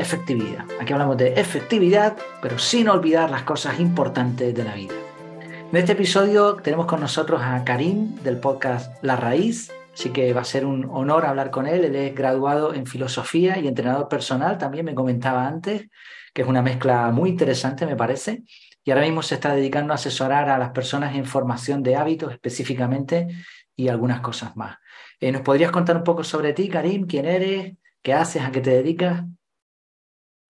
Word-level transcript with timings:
efectividad. 0.00 0.64
Aquí 0.80 0.92
hablamos 0.92 1.16
de 1.18 1.34
efectividad, 1.34 2.16
pero 2.40 2.58
sin 2.58 2.88
olvidar 2.88 3.30
las 3.30 3.42
cosas 3.42 3.78
importantes 3.78 4.54
de 4.54 4.64
la 4.64 4.74
vida. 4.74 4.94
En 5.70 5.76
este 5.76 5.92
episodio 5.92 6.56
tenemos 6.56 6.86
con 6.86 7.00
nosotros 7.00 7.40
a 7.42 7.62
Karim 7.64 8.16
del 8.22 8.38
podcast 8.38 8.92
La 9.04 9.16
Raíz, 9.16 9.70
así 9.94 10.10
que 10.10 10.32
va 10.32 10.40
a 10.40 10.44
ser 10.44 10.64
un 10.64 10.88
honor 10.90 11.26
hablar 11.26 11.50
con 11.50 11.66
él. 11.66 11.84
Él 11.84 11.94
es 11.94 12.14
graduado 12.14 12.74
en 12.74 12.86
filosofía 12.86 13.58
y 13.58 13.68
entrenador 13.68 14.08
personal, 14.08 14.58
también 14.58 14.84
me 14.84 14.94
comentaba 14.94 15.46
antes, 15.46 15.88
que 16.32 16.42
es 16.42 16.48
una 16.48 16.62
mezcla 16.62 17.10
muy 17.10 17.30
interesante, 17.30 17.86
me 17.86 17.96
parece. 17.96 18.42
Y 18.82 18.90
ahora 18.90 19.04
mismo 19.04 19.22
se 19.22 19.34
está 19.34 19.54
dedicando 19.54 19.92
a 19.92 19.96
asesorar 19.96 20.48
a 20.48 20.58
las 20.58 20.70
personas 20.70 21.14
en 21.14 21.26
formación 21.26 21.82
de 21.82 21.96
hábitos 21.96 22.32
específicamente 22.32 23.28
y 23.76 23.88
algunas 23.88 24.20
cosas 24.20 24.56
más. 24.56 24.78
Eh, 25.20 25.30
¿Nos 25.30 25.42
podrías 25.42 25.70
contar 25.70 25.96
un 25.96 26.04
poco 26.04 26.24
sobre 26.24 26.54
ti, 26.54 26.68
Karim? 26.68 27.06
¿Quién 27.06 27.26
eres? 27.26 27.74
¿Qué 28.02 28.14
haces? 28.14 28.42
¿A 28.42 28.50
qué 28.50 28.60
te 28.60 28.70
dedicas? 28.70 29.22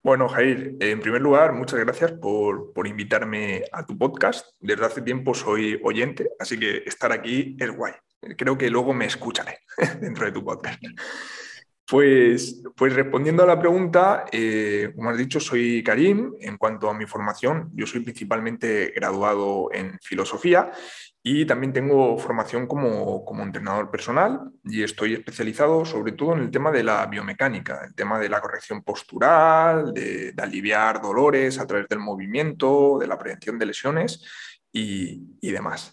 Bueno, 0.02 0.28
Jair, 0.30 0.76
en 0.80 1.00
primer 1.00 1.20
lugar, 1.20 1.52
muchas 1.52 1.78
gracias 1.78 2.12
por, 2.12 2.72
por, 2.72 2.86
invitarme 2.86 3.64
a 3.70 3.84
tu 3.84 3.98
podcast. 3.98 4.46
Desde 4.58 4.86
hace 4.86 5.02
tiempo 5.02 5.34
soy 5.34 5.78
oyente, 5.84 6.30
así 6.38 6.58
que 6.58 6.78
estar 6.86 7.12
aquí 7.12 7.54
es 7.60 7.70
guay. 7.70 7.92
Creo 8.38 8.56
que 8.56 8.70
luego 8.70 8.94
me 8.94 9.04
escucharé 9.04 9.58
dentro 10.00 10.24
de 10.24 10.32
tu 10.32 10.42
podcast. 10.42 10.82
Pues, 11.90 12.62
pues 12.76 12.94
respondiendo 12.94 13.42
a 13.42 13.46
la 13.46 13.58
pregunta, 13.58 14.24
eh, 14.30 14.92
como 14.94 15.10
has 15.10 15.18
dicho, 15.18 15.40
soy 15.40 15.82
Karim. 15.82 16.34
En 16.40 16.56
cuanto 16.56 16.88
a 16.88 16.94
mi 16.94 17.04
formación, 17.04 17.68
yo 17.74 17.84
soy 17.84 18.00
principalmente 18.02 18.92
graduado 18.94 19.70
en 19.72 19.98
filosofía 20.00 20.70
y 21.20 21.44
también 21.46 21.72
tengo 21.72 22.16
formación 22.16 22.68
como, 22.68 23.24
como, 23.24 23.42
entrenador 23.42 23.90
personal 23.90 24.52
y 24.64 24.84
estoy 24.84 25.14
especializado 25.14 25.84
sobre 25.84 26.12
todo 26.12 26.34
en 26.34 26.42
el 26.42 26.50
tema 26.52 26.70
de 26.70 26.84
la 26.84 27.04
biomecánica, 27.06 27.82
el 27.84 27.94
tema 27.96 28.20
de 28.20 28.28
la 28.28 28.40
corrección 28.40 28.84
postural, 28.84 29.92
de, 29.92 30.32
aliviar 30.38 31.02
dolores 31.02 31.58
a 31.58 31.66
través 31.66 31.88
del 31.88 31.98
movimiento, 31.98 32.98
de 33.00 33.08
la 33.08 33.18
prevención 33.18 33.58
de 33.58 33.66
lesiones 33.66 34.24
y, 34.72 35.20
y 35.40 35.50
demás. 35.50 35.92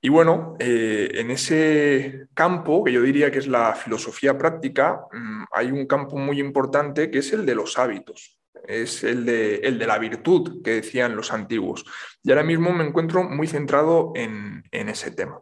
Y 0.00 0.08
bueno, 0.08 0.56
eh, 0.58 1.10
en 1.14 1.30
ese 1.30 2.26
campo, 2.34 2.84
que 2.84 2.92
yo 2.92 3.02
diría 3.02 3.30
que 3.30 3.38
es 3.38 3.48
la 3.48 3.74
filosofía 3.74 4.36
práctica, 4.36 5.00
mm, 5.12 5.44
hay 5.52 5.72
un 5.72 5.86
campo 5.86 6.16
muy 6.16 6.38
importante 6.38 7.10
que 7.10 7.18
es 7.18 7.32
el 7.32 7.46
de 7.46 7.54
los 7.54 7.78
hábitos, 7.78 8.38
es 8.68 9.04
el 9.04 9.24
de, 9.24 9.56
el 9.56 9.78
de 9.78 9.86
la 9.86 9.98
virtud 9.98 10.62
que 10.62 10.74
decían 10.74 11.16
los 11.16 11.32
antiguos. 11.32 11.84
Y 12.22 12.30
ahora 12.30 12.44
mismo 12.44 12.72
me 12.72 12.84
encuentro 12.84 13.24
muy 13.24 13.46
centrado 13.46 14.12
en, 14.14 14.64
ese 14.70 15.10
tema. 15.10 15.40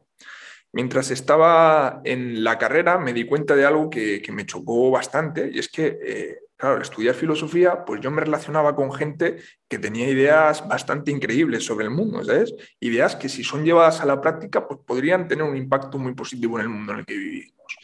Mientras 0.72 1.10
estaba 1.10 2.00
en 2.04 2.42
la 2.42 2.58
carrera 2.58 2.98
me 2.98 3.12
di 3.12 3.26
cuenta 3.26 3.54
de 3.54 3.64
algo 3.64 3.90
que, 3.90 4.22
me 4.32 4.46
chocó 4.46 4.90
bastante 4.90 5.50
y 5.52 5.58
es 5.58 5.68
que 5.68 5.98
eh, 6.04 6.38
claro, 6.64 6.76
al 6.76 6.82
estudiar 6.82 7.14
filosofía, 7.14 7.84
pues 7.84 8.00
yo 8.00 8.10
me 8.10 8.22
relacionaba 8.22 8.74
con 8.74 8.90
gente 8.90 9.36
que 9.68 9.78
tenía 9.78 10.08
ideas 10.08 10.66
bastante 10.66 11.10
increíbles 11.10 11.62
sobre 11.62 11.84
el 11.84 11.90
mundo, 11.90 12.24
¿sabes? 12.24 12.54
Ideas 12.80 13.16
que 13.16 13.28
si 13.28 13.44
son 13.44 13.66
llevadas 13.66 14.00
a 14.00 14.06
la 14.06 14.18
práctica, 14.18 14.66
pues 14.66 14.80
podrían 14.86 15.28
tener 15.28 15.44
un 15.44 15.58
impacto 15.58 15.98
muy 15.98 16.14
positivo 16.14 16.58
en 16.58 16.62
el 16.62 16.70
mundo 16.70 16.92
en 16.92 17.00
el 17.00 17.04
que 17.04 17.18
vivimos. 17.18 17.76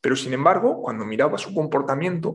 Pero 0.00 0.16
sin 0.16 0.32
embargo, 0.32 0.82
cuando 0.82 1.04
miraba 1.04 1.38
su 1.38 1.54
comportamiento, 1.54 2.34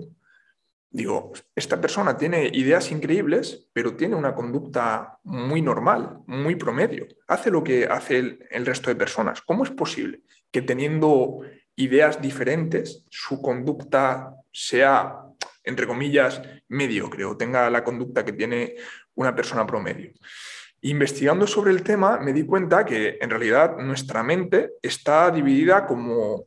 digo, 0.89 1.33
esta 1.53 1.81
persona 1.81 2.15
tiene 2.15 2.49
ideas 2.53 2.93
increíbles, 2.93 3.67
pero 3.73 3.97
tiene 3.97 4.15
una 4.15 4.33
conducta 4.33 5.19
muy 5.23 5.61
normal, 5.61 6.19
muy 6.27 6.55
promedio. 6.55 7.07
Hace 7.27 7.51
lo 7.51 7.61
que 7.61 7.87
hace 7.87 8.19
el, 8.19 8.47
el 8.51 8.65
resto 8.65 8.89
de 8.89 8.95
personas. 8.95 9.41
¿Cómo 9.41 9.65
es 9.65 9.71
posible 9.71 10.21
que 10.49 10.61
teniendo 10.61 11.41
ideas 11.75 12.21
diferentes, 12.21 13.05
su 13.09 13.41
conducta 13.41 14.33
sea 14.53 15.25
entre 15.69 15.87
comillas, 15.87 16.41
mediocre 16.67 17.23
o 17.23 17.37
tenga 17.37 17.69
la 17.69 17.83
conducta 17.83 18.25
que 18.25 18.33
tiene 18.33 18.75
una 19.15 19.33
persona 19.33 19.65
promedio. 19.65 20.11
Investigando 20.81 21.45
sobre 21.45 21.71
el 21.71 21.83
tema 21.83 22.19
me 22.19 22.33
di 22.33 22.45
cuenta 22.45 22.85
que 22.85 23.17
en 23.21 23.29
realidad 23.29 23.77
nuestra 23.77 24.23
mente 24.23 24.71
está 24.81 25.29
dividida 25.29 25.85
como 25.85 26.45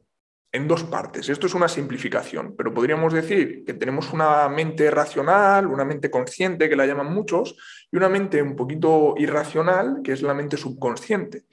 en 0.52 0.68
dos 0.68 0.84
partes. 0.84 1.28
Esto 1.28 1.46
es 1.46 1.54
una 1.54 1.68
simplificación, 1.68 2.54
pero 2.56 2.74
podríamos 2.74 3.12
decir 3.14 3.64
que 3.64 3.74
tenemos 3.74 4.12
una 4.12 4.48
mente 4.50 4.90
racional, 4.90 5.66
una 5.66 5.84
mente 5.84 6.10
consciente, 6.10 6.68
que 6.68 6.76
la 6.76 6.86
llaman 6.86 7.12
muchos, 7.12 7.56
y 7.90 7.96
una 7.96 8.10
mente 8.10 8.42
un 8.42 8.54
poquito 8.54 9.14
irracional, 9.16 10.00
que 10.04 10.12
es 10.12 10.20
la 10.20 10.34
mente 10.34 10.58
subconsciente. 10.58 11.44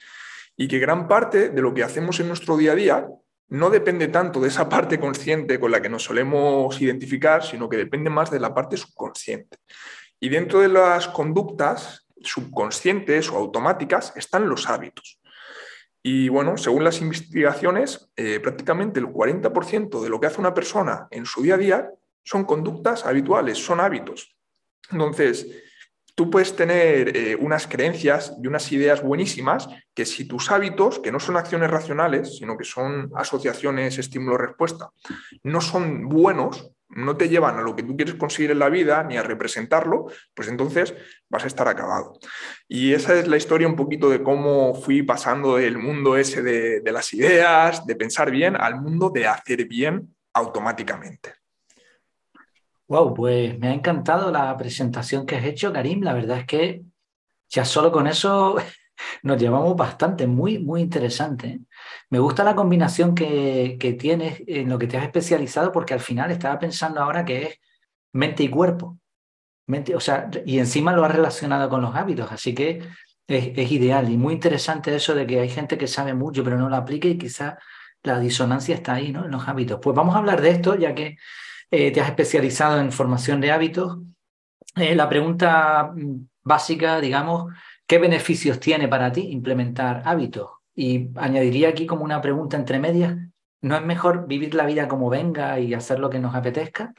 Y 0.58 0.68
que 0.68 0.80
gran 0.80 1.08
parte 1.08 1.50
de 1.50 1.62
lo 1.62 1.74
que 1.74 1.84
hacemos 1.84 2.20
en 2.20 2.28
nuestro 2.28 2.58
día 2.58 2.74
a 2.74 2.76
día 2.76 3.08
no 3.50 3.70
depende 3.70 4.08
tanto 4.08 4.40
de 4.40 4.48
esa 4.48 4.70
parte 4.70 5.00
consciente 5.00 5.60
con 5.60 5.72
la 5.72 5.82
que 5.82 5.90
nos 5.90 6.04
solemos 6.04 6.80
identificar, 6.82 7.44
sino 7.44 7.68
que 7.68 7.78
depende 7.78 8.10
más 8.10 8.30
de 8.30 8.40
la 8.40 8.54
parte 8.54 8.78
subconsciente. 8.78 9.58
Y 10.20 10.30
dentro 10.30 10.60
de 10.60 10.68
las 10.68 11.08
conductas 11.08 12.08
subconscientes 12.22 13.30
o 13.30 13.38
automáticas 13.38 14.14
están 14.16 14.48
los 14.50 14.70
hábitos. 14.70 15.20
Y 16.02 16.30
bueno, 16.30 16.58
según 16.58 16.84
las 16.84 17.02
investigaciones, 17.02 18.12
eh, 18.16 18.40
prácticamente 18.40 19.00
el 19.00 19.08
40% 19.08 20.02
de 20.02 20.10
lo 20.10 20.20
que 20.20 20.28
hace 20.28 20.40
una 20.40 20.54
persona 20.54 21.08
en 21.12 21.26
su 21.26 21.42
día 21.42 21.56
a 21.56 21.58
día 21.58 21.92
son 22.24 22.46
conductas 22.46 23.06
habituales, 23.06 23.58
son 23.58 23.80
hábitos. 23.80 24.36
Entonces, 24.92 25.48
tú 26.20 26.30
puedes 26.30 26.54
tener 26.54 27.16
eh, 27.16 27.38
unas 27.40 27.66
creencias 27.66 28.34
y 28.44 28.48
unas 28.48 28.70
ideas 28.74 29.02
buenísimas 29.02 29.70
que 29.94 30.06
si 30.06 30.28
tus 30.28 30.52
hábitos, 30.52 31.00
que 31.00 31.14
no 31.14 31.20
son 31.22 31.38
acciones 31.38 31.72
racionales, 31.72 32.36
sino 32.40 32.58
que 32.58 32.66
son 32.66 33.10
asociaciones 33.16 33.98
estímulo-respuesta, 33.98 34.90
no 35.44 35.62
son 35.62 36.10
buenos, 36.10 36.74
no 36.90 37.16
te 37.16 37.30
llevan 37.30 37.58
a 37.58 37.62
lo 37.62 37.74
que 37.74 37.84
tú 37.84 37.96
quieres 37.96 38.16
conseguir 38.16 38.52
en 38.52 38.60
la 38.60 38.68
vida 38.68 39.02
ni 39.06 39.16
a 39.16 39.24
representarlo, 39.24 40.08
pues 40.34 40.50
entonces 40.50 40.94
vas 41.30 41.46
a 41.46 41.48
estar 41.48 41.70
acabado. 41.70 42.20
Y 42.68 42.92
esa 42.92 43.18
es 43.18 43.30
la 43.30 43.38
historia 43.38 43.70
un 43.70 43.78
poquito 43.78 44.10
de 44.10 44.22
cómo 44.22 44.76
fui 44.76 45.04
pasando 45.04 45.56
del 45.56 45.78
mundo 45.78 46.18
ese 46.18 46.42
de, 46.42 46.82
de 46.82 46.92
las 46.92 47.14
ideas, 47.14 47.86
de 47.86 47.96
pensar 47.96 48.30
bien, 48.30 48.58
al 48.58 48.82
mundo 48.82 49.10
de 49.10 49.26
hacer 49.26 49.70
bien 49.70 50.14
automáticamente. 50.34 51.39
Wow, 52.90 53.14
pues 53.14 53.60
me 53.60 53.68
ha 53.68 53.74
encantado 53.74 54.32
la 54.32 54.58
presentación 54.58 55.28
que 55.28 55.36
has 55.36 55.46
hecho, 55.46 55.72
Karim. 55.72 56.02
La 56.02 56.14
verdad 56.14 56.40
es 56.40 56.46
que 56.48 56.82
ya 57.48 57.64
solo 57.64 57.92
con 57.92 58.08
eso 58.08 58.56
nos 59.24 59.40
llevamos 59.40 59.76
bastante, 59.78 60.26
muy, 60.26 60.58
muy 60.58 60.82
interesante. 60.82 61.48
¿eh? 61.48 61.60
Me 62.10 62.18
gusta 62.18 62.44
la 62.44 62.56
combinación 62.56 63.14
que, 63.14 63.78
que, 63.80 63.94
tienes 63.94 64.42
en 64.48 64.70
lo 64.70 64.80
que 64.80 64.88
te 64.88 64.98
has 64.98 65.04
especializado, 65.04 65.72
porque 65.72 65.94
al 65.94 66.00
final 66.00 66.32
estaba 66.32 66.58
pensando 66.58 67.00
ahora 67.00 67.24
que 67.26 67.44
es 67.44 67.60
mente 68.12 68.42
y 68.44 68.50
cuerpo. 68.50 68.98
Mente, 69.68 69.96
o 69.96 70.00
sea, 70.00 70.30
y 70.44 70.58
encima 70.58 70.92
lo 70.94 71.06
has 71.06 71.12
relacionado 71.12 71.70
con 71.70 71.84
los 71.84 71.96
hábitos, 71.96 72.32
así 72.32 72.56
que 72.56 72.80
es, 73.28 73.52
es, 73.56 73.72
ideal 73.72 74.10
y 74.10 74.18
muy 74.18 74.34
interesante 74.34 74.96
eso 74.96 75.14
de 75.14 75.28
que 75.28 75.40
hay 75.40 75.50
gente 75.50 75.78
que 75.78 75.88
sabe 75.88 76.16
mucho 76.16 76.44
pero 76.44 76.58
no 76.58 76.70
lo 76.70 76.76
aplica 76.76 77.08
y 77.08 77.20
quizá 77.20 77.60
la 78.02 78.20
disonancia 78.20 78.74
está 78.74 78.96
ahí, 78.96 79.12
¿no? 79.12 79.26
En 79.26 79.32
los 79.32 79.48
hábitos. 79.48 79.80
Pues 79.80 79.96
vamos 79.96 80.16
a 80.16 80.20
hablar 80.20 80.42
de 80.42 80.50
esto, 80.50 80.74
ya 80.76 80.96
que 80.96 81.18
eh, 81.72 81.92
te 81.92 82.02
has 82.02 82.10
especializado 82.10 82.80
en 82.80 82.92
formación 82.92 83.42
de 83.42 83.52
hábitos. 83.52 84.00
Eh, 84.76 84.96
la 84.96 85.10
pregunta 85.10 85.92
mm, 85.96 86.28
básica, 86.44 87.00
digamos, 87.00 87.54
¿qué 87.86 88.00
beneficios 88.00 88.60
tiene 88.60 88.88
para 88.88 89.12
ti 89.12 89.32
implementar 89.32 90.02
hábitos? 90.06 90.50
Y 90.76 91.10
añadiría 91.16 91.70
aquí 91.70 91.86
como 91.86 92.04
una 92.04 92.22
pregunta 92.22 92.58
entre 92.58 92.80
medias, 92.80 93.18
¿no 93.62 93.76
es 93.76 93.84
mejor 93.84 94.28
vivir 94.28 94.56
la 94.56 94.66
vida 94.66 94.88
como 94.88 95.10
venga 95.10 95.60
y 95.60 95.74
hacer 95.74 96.00
lo 96.00 96.10
que 96.10 96.20
nos 96.20 96.36
apetezca? 96.36 96.94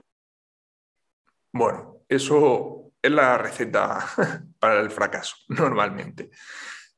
Bueno, 1.52 1.97
eso 2.08 2.92
es 3.02 3.10
la 3.10 3.38
receta 3.38 3.98
para 4.58 4.81
el 4.81 4.91
fracaso, 4.91 5.37
normalmente. 5.49 6.31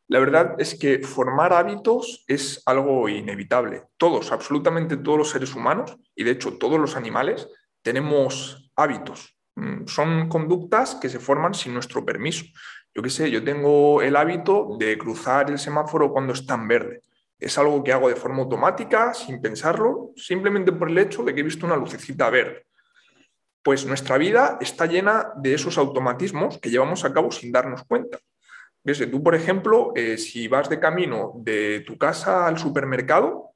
La 0.09 0.19
verdad 0.19 0.57
es 0.59 0.79
que 0.79 0.99
formar 0.99 1.55
hábitos 1.55 2.25
es 2.27 2.63
algo 2.67 3.09
inevitable. 3.09 3.85
Todos, 3.97 4.31
absolutamente 4.31 4.99
todos 4.99 5.17
los 5.17 5.31
seres 5.31 5.55
humanos, 5.55 5.97
y 6.15 6.25
de 6.25 6.33
hecho 6.33 6.59
todos 6.59 6.79
los 6.79 6.97
animales, 6.97 7.49
tenemos 7.83 8.71
hábitos. 8.77 9.37
Mm, 9.55 9.87
son 9.87 10.29
conductas 10.29 10.95
que 10.95 11.09
se 11.09 11.19
forman 11.19 11.55
sin 11.55 11.75
nuestro 11.75 12.05
permiso. 12.05 12.45
Yo 12.95 13.03
qué 13.03 13.11
sé, 13.11 13.31
yo 13.31 13.43
tengo 13.43 14.03
el 14.03 14.17
hábito 14.17 14.77
de 14.79 14.97
cruzar 14.99 15.51
el 15.51 15.59
semáforo 15.59 16.13
cuando 16.13 16.33
está 16.33 16.55
en 16.55 16.69
verde. 16.69 17.03
Es 17.39 17.59
algo 17.59 17.83
que 17.83 17.93
hago 17.93 18.09
de 18.09 18.17
forma 18.17 18.43
automática, 18.43 19.15
sin 19.15 19.41
pensarlo, 19.41 20.13
simplemente 20.17 20.73
por 20.73 20.91
el 20.91 20.99
hecho 20.99 21.25
de 21.25 21.35
que 21.35 21.41
he 21.41 21.45
visto 21.45 21.67
una 21.67 21.77
lucecita 21.77 22.31
verde. 22.31 22.67
Pues 23.63 23.87
nuestra 23.87 24.19
vida 24.19 24.59
está 24.61 24.87
llena 24.87 25.33
de 25.37 25.55
esos 25.55 25.79
automatismos 25.79 26.59
que 26.59 26.71
llevamos 26.71 27.05
a 27.05 27.13
cabo 27.13 27.31
sin 27.31 27.51
darnos 27.51 27.85
cuenta. 27.85 28.19
¿Ves? 28.85 29.09
Tú, 29.11 29.23
por 29.23 29.35
ejemplo, 29.35 29.93
eh, 29.95 30.19
si 30.19 30.49
vas 30.49 30.69
de 30.69 30.81
camino 30.81 31.33
de 31.37 31.81
tu 31.87 31.97
casa 31.97 32.47
al 32.47 32.59
supermercado, 32.59 33.53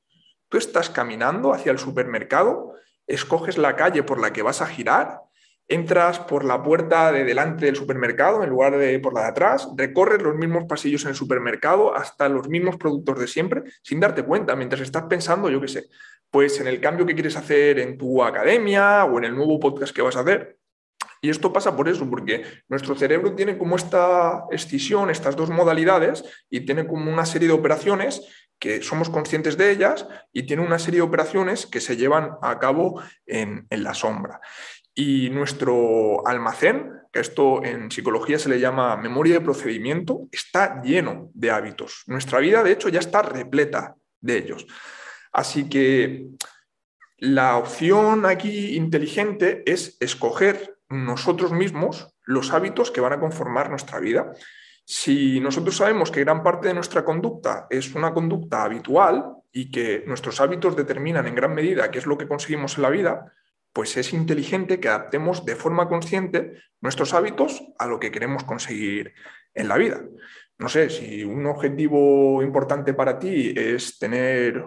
tú 0.48 0.56
estás 0.56 0.88
caminando 0.88 1.52
hacia 1.52 1.72
el 1.72 1.78
supermercado 1.78 2.74
escoges 3.06 3.58
la 3.58 3.76
calle 3.76 4.02
por 4.02 4.20
la 4.20 4.32
que 4.32 4.42
vas 4.42 4.62
a 4.62 4.66
girar, 4.66 5.20
entras 5.68 6.20
por 6.20 6.44
la 6.44 6.62
puerta 6.62 7.10
de 7.10 7.24
delante 7.24 7.66
del 7.66 7.76
supermercado 7.76 8.42
en 8.42 8.50
lugar 8.50 8.76
de 8.78 8.98
por 9.00 9.14
la 9.14 9.22
de 9.22 9.28
atrás, 9.28 9.68
recorres 9.76 10.22
los 10.22 10.36
mismos 10.36 10.64
pasillos 10.68 11.02
en 11.04 11.10
el 11.10 11.16
supermercado 11.16 11.94
hasta 11.94 12.28
los 12.28 12.48
mismos 12.48 12.76
productos 12.76 13.18
de 13.18 13.26
siempre 13.26 13.62
sin 13.82 13.98
darte 13.98 14.22
cuenta, 14.22 14.54
mientras 14.54 14.80
estás 14.82 15.04
pensando, 15.04 15.50
yo 15.50 15.60
qué 15.60 15.68
sé, 15.68 15.86
pues 16.30 16.60
en 16.60 16.68
el 16.68 16.80
cambio 16.80 17.06
que 17.06 17.14
quieres 17.14 17.36
hacer 17.36 17.78
en 17.78 17.98
tu 17.98 18.22
academia 18.22 19.04
o 19.04 19.18
en 19.18 19.24
el 19.24 19.34
nuevo 19.34 19.58
podcast 19.58 19.94
que 19.94 20.02
vas 20.02 20.16
a 20.16 20.20
hacer. 20.20 20.58
Y 21.22 21.30
esto 21.30 21.52
pasa 21.52 21.74
por 21.74 21.88
eso, 21.88 22.08
porque 22.08 22.44
nuestro 22.68 22.94
cerebro 22.94 23.34
tiene 23.34 23.56
como 23.58 23.76
esta 23.76 24.44
escisión, 24.50 25.10
estas 25.10 25.34
dos 25.34 25.50
modalidades, 25.50 26.24
y 26.50 26.60
tiene 26.60 26.86
como 26.86 27.10
una 27.10 27.24
serie 27.24 27.48
de 27.48 27.54
operaciones 27.54 28.45
que 28.58 28.82
somos 28.82 29.10
conscientes 29.10 29.56
de 29.56 29.70
ellas 29.70 30.06
y 30.32 30.44
tiene 30.44 30.62
una 30.62 30.78
serie 30.78 31.00
de 31.00 31.06
operaciones 31.06 31.66
que 31.66 31.80
se 31.80 31.96
llevan 31.96 32.32
a 32.42 32.58
cabo 32.58 33.02
en, 33.26 33.66
en 33.70 33.82
la 33.84 33.94
sombra. 33.94 34.40
Y 34.94 35.28
nuestro 35.28 36.26
almacén, 36.26 36.90
que 37.12 37.20
esto 37.20 37.62
en 37.62 37.90
psicología 37.90 38.38
se 38.38 38.48
le 38.48 38.58
llama 38.58 38.96
memoria 38.96 39.34
de 39.34 39.40
procedimiento, 39.42 40.28
está 40.32 40.80
lleno 40.82 41.30
de 41.34 41.50
hábitos. 41.50 42.02
Nuestra 42.06 42.38
vida, 42.38 42.62
de 42.62 42.72
hecho, 42.72 42.88
ya 42.88 43.00
está 43.00 43.20
repleta 43.20 43.94
de 44.20 44.38
ellos. 44.38 44.66
Así 45.32 45.68
que 45.68 46.28
la 47.18 47.56
opción 47.56 48.26
aquí 48.26 48.76
inteligente 48.76 49.62
es 49.66 49.96
escoger 50.00 50.78
nosotros 50.88 51.52
mismos 51.52 52.14
los 52.22 52.52
hábitos 52.52 52.90
que 52.90 53.00
van 53.00 53.12
a 53.12 53.20
conformar 53.20 53.70
nuestra 53.70 54.00
vida. 54.00 54.32
Si 54.88 55.40
nosotros 55.40 55.76
sabemos 55.76 56.12
que 56.12 56.20
gran 56.20 56.44
parte 56.44 56.68
de 56.68 56.74
nuestra 56.74 57.04
conducta 57.04 57.66
es 57.68 57.92
una 57.96 58.14
conducta 58.14 58.62
habitual 58.62 59.34
y 59.50 59.68
que 59.68 60.04
nuestros 60.06 60.40
hábitos 60.40 60.76
determinan 60.76 61.26
en 61.26 61.34
gran 61.34 61.52
medida 61.52 61.90
qué 61.90 61.98
es 61.98 62.06
lo 62.06 62.16
que 62.16 62.28
conseguimos 62.28 62.76
en 62.76 62.82
la 62.82 62.90
vida, 62.90 63.32
pues 63.72 63.96
es 63.96 64.12
inteligente 64.12 64.78
que 64.78 64.88
adaptemos 64.88 65.44
de 65.44 65.56
forma 65.56 65.88
consciente 65.88 66.52
nuestros 66.80 67.14
hábitos 67.14 67.64
a 67.80 67.88
lo 67.88 67.98
que 67.98 68.12
queremos 68.12 68.44
conseguir 68.44 69.12
en 69.54 69.66
la 69.66 69.76
vida. 69.76 70.02
No 70.56 70.68
sé, 70.68 70.88
si 70.88 71.24
un 71.24 71.46
objetivo 71.46 72.40
importante 72.40 72.94
para 72.94 73.18
ti 73.18 73.52
es 73.56 73.98
tener 73.98 74.64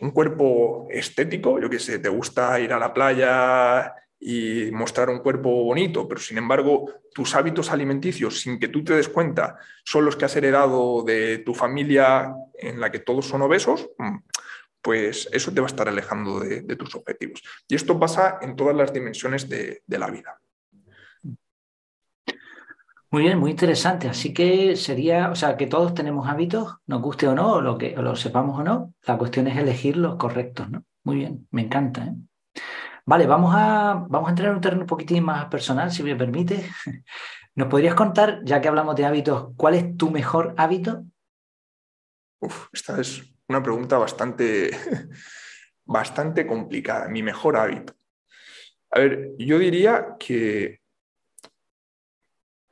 un 0.00 0.10
cuerpo 0.12 0.88
estético, 0.90 1.60
yo 1.60 1.68
qué 1.68 1.78
sé, 1.78 1.98
te 1.98 2.08
gusta 2.08 2.58
ir 2.58 2.72
a 2.72 2.78
la 2.78 2.94
playa 2.94 3.92
y 4.20 4.70
mostrar 4.72 5.10
un 5.10 5.20
cuerpo 5.20 5.64
bonito, 5.64 6.08
pero 6.08 6.20
sin 6.20 6.38
embargo 6.38 6.92
tus 7.14 7.34
hábitos 7.34 7.70
alimenticios, 7.70 8.40
sin 8.40 8.58
que 8.58 8.68
tú 8.68 8.82
te 8.82 8.94
des 8.94 9.08
cuenta, 9.08 9.58
son 9.84 10.04
los 10.04 10.16
que 10.16 10.24
has 10.24 10.36
heredado 10.36 11.02
de 11.02 11.38
tu 11.38 11.54
familia 11.54 12.34
en 12.54 12.80
la 12.80 12.90
que 12.90 12.98
todos 12.98 13.26
son 13.26 13.42
obesos, 13.42 13.90
mm, 13.98 14.16
pues 14.82 15.28
eso 15.32 15.52
te 15.52 15.60
va 15.60 15.66
a 15.66 15.70
estar 15.70 15.88
alejando 15.88 16.40
de, 16.40 16.62
tus 16.76 16.94
objetivos. 16.94 17.42
Y 17.68 17.74
esto 17.74 17.98
pasa 17.98 18.38
en 18.40 18.56
todas 18.56 18.74
las 18.74 18.92
dimensiones 18.92 19.48
de, 19.48 19.82
la 19.86 20.08
vida. 20.08 20.40
Muy 23.10 23.22
bien, 23.22 23.38
muy 23.38 23.50
interesante. 23.50 24.08
Así 24.08 24.32
que 24.32 24.76
sería, 24.76 25.30
o 25.30 25.34
sea, 25.34 25.56
que 25.56 25.66
todos 25.66 25.94
tenemos 25.94 26.28
hábitos, 26.28 26.76
nos 26.86 27.02
guste 27.02 27.26
o 27.26 27.34
no, 27.34 27.54
o 27.54 27.60
lo 27.60 27.76
que 27.76 27.90
lo 27.96 28.14
sepamos 28.16 28.60
o 28.60 28.62
no. 28.62 28.94
La 29.06 29.18
cuestión 29.18 29.46
es 29.48 29.58
elegir 29.58 29.96
los 29.96 30.16
correctos, 30.16 30.70
¿no? 30.70 30.84
Muy 31.04 31.16
bien, 31.16 31.48
me 31.50 31.62
encanta. 31.62 32.04
¿eh? 32.04 32.14
Vale, 33.08 33.26
vamos 33.26 33.54
a, 33.56 34.04
vamos 34.06 34.28
a 34.28 34.30
entrar 34.32 34.50
en 34.50 34.56
un 34.56 34.60
terreno 34.60 34.82
un 34.82 34.86
poquitín 34.86 35.24
más 35.24 35.46
personal, 35.46 35.90
si 35.90 36.02
me 36.02 36.14
permite. 36.14 36.68
¿Nos 37.54 37.68
podrías 37.68 37.94
contar, 37.94 38.40
ya 38.44 38.60
que 38.60 38.68
hablamos 38.68 38.96
de 38.96 39.06
hábitos, 39.06 39.54
cuál 39.56 39.76
es 39.76 39.96
tu 39.96 40.10
mejor 40.10 40.54
hábito? 40.58 41.06
Uf, 42.40 42.66
esta 42.70 43.00
es 43.00 43.22
una 43.48 43.62
pregunta 43.62 43.96
bastante, 43.96 44.72
bastante 45.86 46.46
complicada. 46.46 47.08
Mi 47.08 47.22
mejor 47.22 47.56
hábito. 47.56 47.94
A 48.90 48.98
ver, 48.98 49.30
yo 49.38 49.58
diría 49.58 50.08
que 50.18 50.82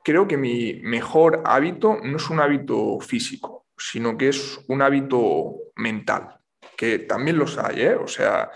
creo 0.04 0.28
que 0.28 0.36
mi 0.36 0.80
mejor 0.82 1.44
hábito 1.46 1.96
no 2.02 2.18
es 2.18 2.28
un 2.28 2.40
hábito 2.40 3.00
físico, 3.00 3.68
sino 3.78 4.18
que 4.18 4.28
es 4.28 4.60
un 4.68 4.82
hábito 4.82 5.54
mental, 5.76 6.38
que 6.76 6.98
también 6.98 7.38
los 7.38 7.56
hay, 7.56 7.80
¿eh? 7.80 7.94
O 7.94 8.06
sea, 8.06 8.50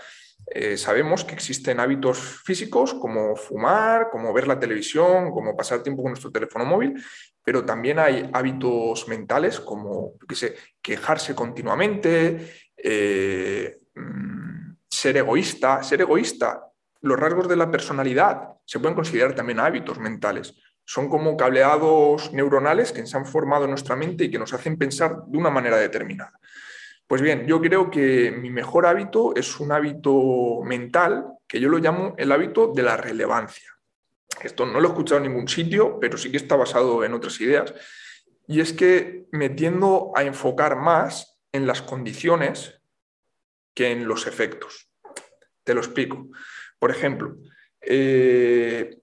eh, 0.53 0.75
sabemos 0.75 1.23
que 1.23 1.33
existen 1.33 1.79
hábitos 1.79 2.19
físicos 2.43 2.93
como 2.93 3.37
fumar, 3.37 4.09
como 4.11 4.33
ver 4.33 4.47
la 4.47 4.59
televisión, 4.59 5.31
como 5.31 5.55
pasar 5.55 5.81
tiempo 5.81 6.01
con 6.01 6.11
nuestro 6.11 6.29
teléfono 6.29 6.65
móvil, 6.65 7.01
pero 7.41 7.63
también 7.63 7.99
hay 7.99 8.29
hábitos 8.33 9.07
mentales 9.07 9.61
como 9.61 10.15
quejarse 10.81 11.33
continuamente, 11.33 12.51
eh, 12.75 13.77
mm, 13.95 14.73
ser 14.89 15.17
egoísta. 15.17 15.81
Ser 15.83 16.01
egoísta, 16.01 16.67
los 17.01 17.17
rasgos 17.17 17.47
de 17.47 17.55
la 17.55 17.71
personalidad 17.71 18.49
se 18.65 18.79
pueden 18.79 18.95
considerar 18.95 19.33
también 19.33 19.59
hábitos 19.59 19.99
mentales. 19.99 20.53
Son 20.83 21.07
como 21.07 21.37
cableados 21.37 22.33
neuronales 22.33 22.91
que 22.91 23.05
se 23.07 23.15
han 23.15 23.25
formado 23.25 23.63
en 23.63 23.69
nuestra 23.69 23.95
mente 23.95 24.25
y 24.25 24.31
que 24.31 24.39
nos 24.39 24.53
hacen 24.53 24.77
pensar 24.77 25.23
de 25.27 25.37
una 25.37 25.49
manera 25.49 25.77
determinada. 25.77 26.37
Pues 27.11 27.21
bien, 27.21 27.45
yo 27.45 27.59
creo 27.59 27.91
que 27.91 28.31
mi 28.31 28.49
mejor 28.49 28.85
hábito 28.85 29.35
es 29.35 29.59
un 29.59 29.73
hábito 29.73 30.61
mental 30.63 31.25
que 31.45 31.59
yo 31.59 31.67
lo 31.67 31.77
llamo 31.77 32.15
el 32.17 32.31
hábito 32.31 32.71
de 32.73 32.83
la 32.83 32.95
relevancia. 32.95 33.69
Esto 34.41 34.65
no 34.65 34.79
lo 34.79 34.87
he 34.87 34.91
escuchado 34.91 35.17
en 35.17 35.27
ningún 35.27 35.49
sitio, 35.49 35.99
pero 35.99 36.17
sí 36.17 36.31
que 36.31 36.37
está 36.37 36.55
basado 36.55 37.03
en 37.03 37.13
otras 37.13 37.41
ideas. 37.41 37.73
Y 38.47 38.61
es 38.61 38.71
que 38.71 39.25
me 39.33 39.49
tiendo 39.49 40.13
a 40.15 40.23
enfocar 40.23 40.77
más 40.77 41.37
en 41.51 41.67
las 41.67 41.81
condiciones 41.81 42.81
que 43.73 43.91
en 43.91 44.07
los 44.07 44.25
efectos. 44.25 44.89
Te 45.65 45.73
lo 45.73 45.81
explico. 45.81 46.29
Por 46.79 46.91
ejemplo, 46.91 47.35
eh, 47.81 48.99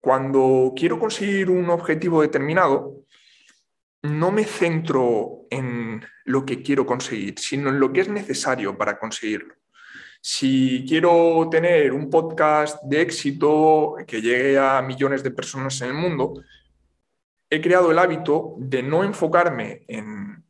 cuando 0.00 0.72
quiero 0.74 0.98
conseguir 0.98 1.50
un 1.50 1.68
objetivo 1.68 2.22
determinado, 2.22 3.04
no 4.02 4.30
me 4.32 4.44
centro 4.44 5.46
en 5.50 6.04
lo 6.24 6.44
que 6.46 6.62
quiero 6.62 6.86
conseguir, 6.86 7.38
sino 7.38 7.68
en 7.68 7.80
lo 7.80 7.92
que 7.92 8.00
es 8.00 8.08
necesario 8.08 8.76
para 8.76 8.98
conseguirlo. 8.98 9.54
Si 10.22 10.84
quiero 10.86 11.48
tener 11.50 11.92
un 11.92 12.10
podcast 12.10 12.82
de 12.84 13.00
éxito 13.00 13.96
que 14.06 14.20
llegue 14.20 14.58
a 14.58 14.82
millones 14.82 15.22
de 15.22 15.30
personas 15.30 15.80
en 15.80 15.88
el 15.88 15.94
mundo, 15.94 16.34
he 17.48 17.60
creado 17.60 17.90
el 17.90 17.98
hábito 17.98 18.54
de 18.58 18.82
no 18.82 19.02
enfocarme 19.02 19.84
en, 19.88 20.44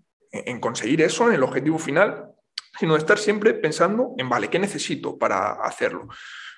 conseguir 0.60 1.02
eso, 1.02 1.28
en 1.28 1.34
el 1.34 1.42
objetivo 1.42 1.78
final, 1.78 2.32
sino 2.78 2.94
de 2.94 2.98
estar 2.98 3.18
siempre 3.18 3.54
pensando 3.54 4.14
en, 4.18 4.28
vale, 4.28 4.48
¿qué 4.48 4.58
necesito 4.58 5.18
para 5.18 5.52
hacerlo? 5.52 6.08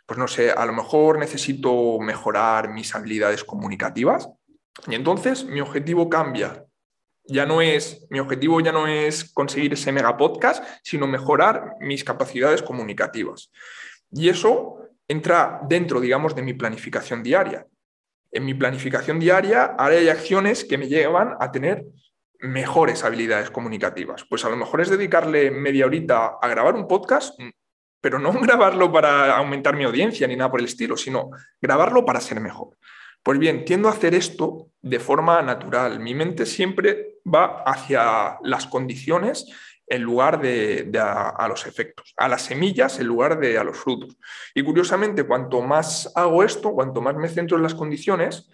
Pues 0.06 0.18
no 0.18 0.26
sé, 0.26 0.50
a 0.50 0.66
lo 0.66 0.72
mejor 0.72 1.18
necesito 1.18 1.98
mejorar 2.00 2.70
mis 2.70 2.94
habilidades 2.94 3.44
comunicativas 3.44 4.28
y 4.88 4.94
entonces 4.94 5.44
mi 5.44 5.60
objetivo 5.60 6.08
cambia 6.08 6.64
ya 7.24 7.46
no 7.46 7.60
es, 7.60 8.06
mi 8.10 8.18
objetivo 8.18 8.60
ya 8.60 8.72
no 8.72 8.86
es 8.86 9.32
conseguir 9.32 9.72
ese 9.72 9.92
mega 9.92 10.16
podcast, 10.16 10.64
sino 10.82 11.06
mejorar 11.06 11.76
mis 11.80 12.04
capacidades 12.04 12.62
comunicativas. 12.62 13.50
Y 14.10 14.28
eso 14.28 14.78
entra 15.08 15.60
dentro, 15.68 16.00
digamos, 16.00 16.34
de 16.34 16.42
mi 16.42 16.54
planificación 16.54 17.22
diaria. 17.22 17.66
En 18.30 18.44
mi 18.44 18.54
planificación 18.54 19.20
diaria 19.20 19.76
hay 19.78 20.08
acciones 20.08 20.64
que 20.64 20.78
me 20.78 20.88
llevan 20.88 21.36
a 21.38 21.52
tener 21.52 21.84
mejores 22.40 23.04
habilidades 23.04 23.50
comunicativas. 23.50 24.24
Pues 24.28 24.44
a 24.44 24.48
lo 24.48 24.56
mejor 24.56 24.80
es 24.80 24.90
dedicarle 24.90 25.50
media 25.50 25.86
horita 25.86 26.38
a 26.40 26.48
grabar 26.48 26.74
un 26.74 26.88
podcast, 26.88 27.38
pero 28.00 28.18
no 28.18 28.32
grabarlo 28.40 28.90
para 28.90 29.36
aumentar 29.36 29.76
mi 29.76 29.84
audiencia 29.84 30.26
ni 30.26 30.36
nada 30.36 30.50
por 30.50 30.60
el 30.60 30.66
estilo, 30.66 30.96
sino 30.96 31.30
grabarlo 31.60 32.04
para 32.04 32.20
ser 32.20 32.40
mejor. 32.40 32.76
Pues 33.22 33.38
bien, 33.38 33.64
tiendo 33.64 33.88
a 33.88 33.92
hacer 33.92 34.14
esto 34.14 34.70
de 34.80 34.98
forma 34.98 35.40
natural. 35.42 36.00
Mi 36.00 36.14
mente 36.14 36.44
siempre 36.44 37.11
va 37.26 37.62
hacia 37.64 38.38
las 38.42 38.66
condiciones 38.66 39.46
en 39.86 40.02
lugar 40.02 40.40
de, 40.40 40.90
a, 40.98 41.46
los 41.48 41.66
efectos, 41.66 42.14
a 42.16 42.28
las 42.28 42.42
semillas 42.42 42.98
en 42.98 43.06
lugar 43.06 43.38
de 43.38 43.58
a 43.58 43.64
los 43.64 43.76
frutos. 43.76 44.16
Y 44.54 44.62
curiosamente, 44.62 45.24
cuanto 45.24 45.60
más 45.60 46.10
hago 46.14 46.42
esto, 46.44 46.72
cuanto 46.72 47.02
más 47.02 47.14
me 47.16 47.28
centro 47.28 47.56
en 47.56 47.62
las 47.62 47.74
condiciones, 47.74 48.48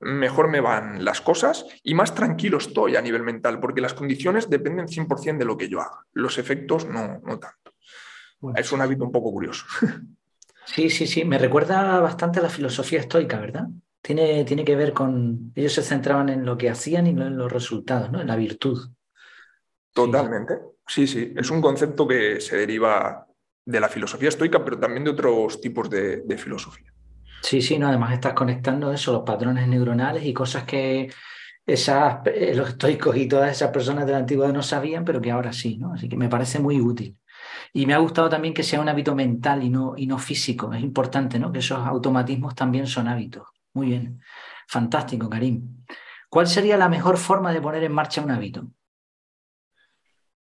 mejor 0.00 0.48
me 0.48 0.60
van 0.60 1.04
las 1.04 1.20
cosas 1.20 1.66
y 1.82 1.94
más 1.94 2.14
tranquilo 2.14 2.58
estoy 2.58 2.96
a 2.96 3.02
nivel 3.02 3.22
mental, 3.22 3.58
porque 3.58 3.80
las 3.80 3.94
condiciones 3.94 4.48
dependen 4.48 4.86
100% 4.86 5.38
de 5.38 5.44
lo 5.44 5.56
que 5.56 5.68
yo 5.68 5.80
haga, 5.80 6.04
los 6.12 6.38
efectos 6.38 6.86
no, 6.86 7.20
no 7.24 7.38
tanto. 7.38 7.72
Es 8.54 8.70
un 8.72 8.80
hábito 8.80 9.04
un 9.04 9.12
poco 9.12 9.32
curioso. 9.32 9.64
Sí, 10.66 10.88
sí, 10.88 11.06
sí, 11.06 11.26
me 11.26 11.36
recuerda 11.36 12.00
bastante 12.00 12.38
a 12.38 12.42
la 12.42 12.48
filosofía 12.48 13.00
estoica, 13.00 13.38
¿verdad? 13.38 13.66
Tiene, 14.04 14.44
tiene 14.44 14.66
que 14.66 14.76
ver 14.76 14.92
con, 14.92 15.50
ellos 15.54 15.72
se 15.72 15.82
centraban 15.82 16.28
en 16.28 16.44
lo 16.44 16.58
que 16.58 16.68
hacían 16.68 17.06
y 17.06 17.14
no 17.14 17.26
en 17.26 17.38
los 17.38 17.50
resultados, 17.50 18.12
¿no? 18.12 18.20
en 18.20 18.26
la 18.26 18.36
virtud. 18.36 18.90
Totalmente. 19.94 20.58
Sí, 20.86 21.06
sí, 21.06 21.32
es 21.34 21.50
un 21.50 21.62
concepto 21.62 22.06
que 22.06 22.38
se 22.38 22.58
deriva 22.58 23.26
de 23.64 23.80
la 23.80 23.88
filosofía 23.88 24.28
estoica, 24.28 24.62
pero 24.62 24.78
también 24.78 25.04
de 25.04 25.10
otros 25.10 25.58
tipos 25.58 25.88
de, 25.88 26.22
filosofía. 26.36 26.92
Sí, 27.40 27.62
sí, 27.62 27.78
no, 27.78 27.88
además 27.88 28.12
estás 28.12 28.34
conectando 28.34 28.92
eso, 28.92 29.10
los 29.10 29.22
patrones 29.22 29.66
neuronales 29.68 30.22
y 30.26 30.34
cosas 30.34 30.64
que 30.64 31.10
esas, 31.64 32.18
eh, 32.26 32.52
los 32.54 32.68
estoicos 32.68 33.16
y 33.16 33.26
todas 33.26 33.52
esas 33.52 33.70
personas 33.70 34.04
de 34.04 34.12
la 34.12 34.18
antigüedad 34.18 34.52
no 34.52 34.62
sabían, 34.62 35.06
pero 35.06 35.22
que 35.22 35.30
ahora 35.30 35.54
sí, 35.54 35.78
¿no? 35.78 35.94
Así 35.94 36.10
que 36.10 36.18
me 36.18 36.28
parece 36.28 36.58
muy 36.58 36.78
útil. 36.78 37.16
Y 37.72 37.86
me 37.86 37.94
ha 37.94 37.98
gustado 37.98 38.28
también 38.28 38.52
que 38.52 38.62
sea 38.62 38.82
un 38.82 38.88
hábito 38.90 39.14
mental 39.14 39.62
y 39.62 39.70
no, 39.70 39.94
y 39.96 40.06
no 40.06 40.18
físico. 40.18 40.74
Es 40.74 40.82
importante, 40.82 41.38
¿no? 41.38 41.50
Que 41.50 41.60
esos 41.60 41.78
automatismos 41.78 42.54
también 42.54 42.86
son 42.86 43.08
hábitos. 43.08 43.53
Muy 43.74 43.88
bien. 43.88 44.20
Fantástico, 44.68 45.28
Karim. 45.28 45.84
¿Cuál 46.28 46.46
sería 46.46 46.76
la 46.76 46.88
mejor 46.88 47.16
forma 47.16 47.52
de 47.52 47.60
poner 47.60 47.84
en 47.84 47.92
marcha 47.92 48.20
un 48.20 48.30
hábito? 48.30 48.68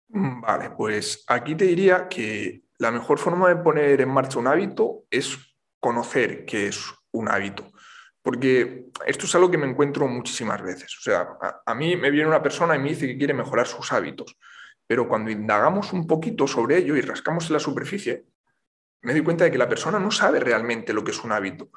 Mm, 0.09 0.41
vale, 0.41 0.71
pues 0.71 1.25
aquí 1.27 1.55
te 1.55 1.65
diría 1.65 2.09
que 2.09 2.65
la 2.79 2.91
mejor 2.91 3.19
forma 3.19 3.49
de 3.49 3.57
poner 3.57 4.01
en 4.01 4.09
marcha 4.09 4.39
un 4.39 4.47
hábito 4.47 5.05
es 5.11 5.39
conocer 5.81 6.45
qué 6.45 6.69
es 6.69 6.93
un 7.13 7.29
hábito. 7.29 7.71
Porque 8.23 8.87
esto 9.07 9.27
es 9.27 9.35
algo 9.35 9.51
que 9.51 9.59
me 9.59 9.69
encuentro 9.69 10.09
muchísimas 10.09 10.63
veces. 10.63 10.97
O 10.99 11.03
sea, 11.03 11.29
a, 11.67 11.75
mí 11.75 11.97
me 11.97 12.11
viene 12.11 12.29
una 12.29 12.43
persona 12.43 12.75
y 12.75 12.79
me 12.79 12.91
dice 12.91 13.07
que 13.07 13.19
quiere 13.19 13.35
mejorar 13.35 13.67
sus 13.67 13.93
hábitos, 13.93 14.39
pero 14.87 15.07
cuando 15.09 15.31
indagamos 15.31 15.93
un 15.93 16.07
poquito 16.07 16.47
sobre 16.47 16.79
ello 16.79 16.97
y 16.97 17.01
rascamos 17.01 17.47
en 17.47 17.55
la 17.55 17.61
superficie, 17.61 18.25
me 19.03 19.13
doy 19.13 19.23
cuenta 19.23 19.45
de 19.45 19.51
que 19.51 19.59
la 19.59 19.69
persona 19.69 19.99
no 19.99 20.11
sabe 20.11 20.41
realmente 20.41 20.93
lo 20.95 21.05
que 21.05 21.11
es 21.11 21.23
un 21.23 21.33
hábito. 21.33 21.71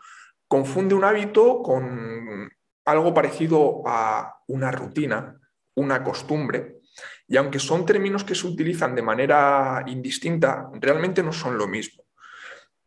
Confunde 0.48 0.96
un 0.96 1.04
hábito 1.04 1.62
con 1.62 2.50
algo 2.86 3.14
parecido 3.14 3.84
a 3.86 4.42
una 4.48 4.72
rutina, 4.72 5.40
una 5.76 6.04
costumbre, 6.04 6.78
y 7.28 7.38
aunque 7.38 7.60
son 7.60 7.86
términos 7.86 8.24
que 8.24 8.36
se 8.36 8.48
utilizan 8.48 8.96
de 8.96 9.02
manera 9.02 9.84
indistinta, 9.88 10.70
realmente 10.74 11.22
no 11.22 11.34
son 11.34 11.58
lo 11.58 11.68
mismo. 11.68 12.06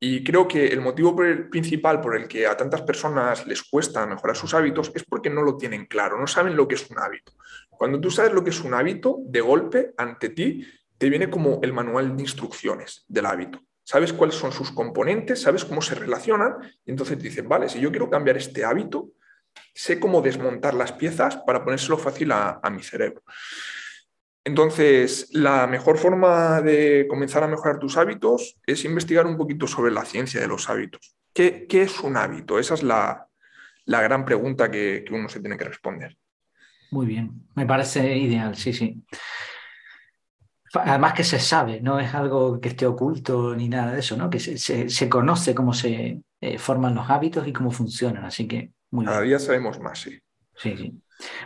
Y 0.03 0.25
creo 0.25 0.49
que 0.49 0.69
el 0.69 0.81
motivo 0.81 1.15
principal 1.51 2.01
por 2.01 2.17
el 2.17 2.27
que 2.27 2.47
a 2.47 2.57
tantas 2.57 2.81
personas 2.81 3.47
les 3.47 3.63
cuesta 3.63 4.07
mejorar 4.07 4.35
sus 4.35 4.55
hábitos 4.55 4.91
es 4.95 5.05
porque 5.05 5.29
no 5.29 5.43
lo 5.43 5.59
tienen 5.59 5.85
claro, 5.85 6.19
no 6.19 6.27
saben 6.27 6.57
lo 6.57 6.67
que 6.67 6.77
es 6.77 6.89
un 6.91 6.99
hábito. 6.99 7.33
Cuando 7.69 8.01
tú 8.01 8.11
sabes 8.11 8.33
lo 8.33 8.43
que 8.43 8.49
es 8.49 8.61
un 8.63 8.73
hábito, 8.73 9.19
de 9.27 9.43
golpe, 9.43 9.93
ante 9.99 10.31
ti, 10.31 10.67
te 10.97 11.11
viene 11.11 11.29
como 11.29 11.61
el 11.63 11.75
manual 11.75 12.17
de 12.17 12.23
instrucciones 12.23 13.05
del 13.09 13.27
hábito. 13.27 13.61
Sabes 13.91 14.13
cuáles 14.13 14.37
son 14.37 14.53
sus 14.53 14.71
componentes, 14.71 15.43
sabes 15.43 15.65
cómo 15.65 15.83
se 15.83 15.97
relacionan, 15.97 16.59
y 16.87 16.93
entonces 16.93 17.19
te 17.19 17.25
dicen, 17.25 17.49
vale, 17.49 17.69
si 17.69 17.81
yo 17.81 17.91
quiero 17.91 18.09
cambiar 18.09 18.37
este 18.37 18.65
hábito, 18.65 19.09
sé 19.75 19.99
cómo 19.99 20.23
desmontar 20.23 20.75
las 20.75 20.93
piezas 20.93 21.39
para 21.39 21.65
ponérselo 21.65 21.99
fácil 21.99 22.31
a 22.31 22.71
mi 22.71 22.85
cerebro. 22.85 23.25
Entonces, 24.45 25.29
la 25.33 25.67
mejor 25.67 25.99
forma 25.99 26.63
de 26.63 27.07
comenzar 27.09 27.43
a 27.43 27.49
mejorar 27.49 27.81
tus 27.81 27.97
hábitos 27.97 28.59
es 28.65 28.85
investigar 28.85 29.27
un 29.27 29.37
poquito 29.37 29.67
sobre 29.67 29.91
la 29.91 30.05
ciencia 30.05 30.41
de 30.41 30.47
los 30.47 30.71
hábitos. 30.71 31.17
¿Qué, 31.35 31.67
es 31.69 32.01
un 32.01 32.17
hábito? 32.17 32.61
Esa 32.61 32.75
es 32.75 32.83
la, 32.83 33.27
gran 33.87 34.25
pregunta 34.25 34.71
que, 34.71 35.05
uno 35.11 35.29
se 35.29 35.41
tiene 35.41 35.59
que 35.59 35.65
responder. 35.65 36.17
Muy 36.93 37.07
bien, 37.07 37.49
me 37.57 37.67
parece 37.67 38.17
ideal, 38.17 38.57
sí, 38.57 38.73
sí. 38.73 39.03
Además 40.75 41.15
que 41.15 41.25
se 41.25 41.41
sabe, 41.41 41.81
no 41.81 41.99
es 41.99 42.15
algo 42.15 42.61
que 42.61 42.69
esté 42.69 42.87
oculto 42.87 43.55
ni 43.57 43.69
nada 43.69 43.93
de 43.93 44.01
eso, 44.01 44.17
¿no? 44.17 44.31
Que 44.31 44.39
se, 44.39 45.09
conoce 45.09 45.55
cómo 45.55 45.73
se 45.73 46.23
eh, 46.41 46.59
forman 46.59 46.95
los 46.95 47.11
hábitos 47.11 47.47
y 47.49 47.53
cómo 47.53 47.71
funcionan, 47.71 48.25
así 48.25 48.47
que 48.47 48.73
muy 48.91 49.05
Cada 49.05 49.23
día 49.23 49.39
sabemos 49.39 49.81
más, 49.81 50.01
sí. 50.01 50.19
Sí, 50.57 50.77
sí. 50.77 51.03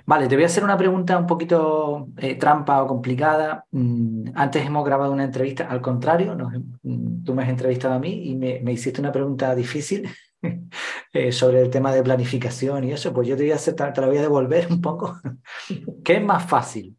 Vale, 0.07 0.29
te 0.29 0.35
voy 0.35 0.45
a 0.45 0.47
hacer 0.47 0.65
una 0.65 0.77
pregunta 0.77 1.19
un 1.19 1.27
poquito 1.27 2.09
eh, 2.17 2.37
trampa 2.37 2.83
o 2.83 2.87
complicada. 2.87 3.65
Mm, 3.71 4.31
antes 4.35 4.65
hemos 4.65 4.85
grabado 4.85 5.13
una 5.13 5.25
entrevista, 5.25 5.69
al 5.69 5.81
contrario, 5.81 6.37
mm, 6.83 7.25
tú 7.25 7.35
me 7.35 7.43
has 7.43 7.49
entrevistado 7.49 7.95
a 7.95 7.99
mí 7.99 8.31
y 8.31 8.37
me, 8.37 8.73
hiciste 8.73 9.01
una 9.01 9.13
pregunta 9.13 9.55
difícil 9.55 10.09
eh, 11.13 11.33
sobre 11.33 11.61
el 11.61 11.71
tema 11.71 11.93
de 11.93 12.03
planificación 12.03 12.85
y 12.85 12.93
eso, 12.93 13.13
pues 13.13 13.29
yo 13.29 13.37
te 13.37 13.45
voy 13.45 13.53
a 13.53 13.57
hacer, 13.57 13.75
te 13.75 14.01
la 14.01 14.07
voy 14.07 14.19
a 14.19 14.23
devolver 14.23 14.69
un 14.71 14.81
poco. 14.81 15.19
¿Qué 16.05 16.17
es 16.17 16.25
más 16.25 16.45
fácil? 16.45 16.97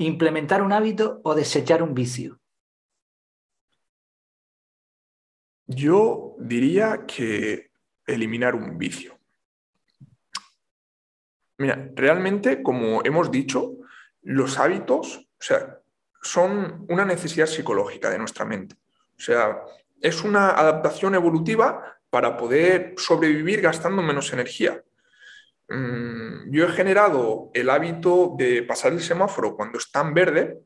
¿Implementar 0.00 0.62
un 0.62 0.72
hábito 0.72 1.20
o 1.24 1.34
desechar 1.34 1.82
un 1.82 1.92
vicio? 1.92 2.40
Yo 5.66 6.36
diría 6.38 7.04
que 7.06 7.70
eliminar 8.06 8.54
un 8.54 8.78
vicio. 8.78 9.18
Mira, 11.58 11.90
realmente, 11.94 12.62
como 12.62 13.04
hemos 13.04 13.30
dicho, 13.30 13.76
los 14.22 14.58
hábitos, 14.58 15.18
o 15.18 15.42
sea, 15.42 15.80
son 16.22 16.86
una 16.88 17.04
necesidad 17.04 17.44
psicológica 17.44 18.08
de 18.08 18.18
nuestra 18.18 18.46
mente. 18.46 18.76
O 19.18 19.20
sea, 19.20 19.60
es 20.00 20.24
una 20.24 20.52
adaptación 20.52 21.14
evolutiva 21.14 22.00
para 22.08 22.38
poder 22.38 22.94
sobrevivir 22.96 23.60
gastando 23.60 24.00
menos 24.00 24.32
energía. 24.32 24.82
Mm, 25.70 26.50
yo 26.50 26.64
he 26.64 26.68
generado 26.68 27.50
el 27.54 27.70
hábito 27.70 28.34
de 28.36 28.62
pasar 28.64 28.92
el 28.92 29.00
semáforo 29.00 29.56
cuando 29.56 29.78
está 29.78 30.00
en 30.00 30.14
verde, 30.14 30.58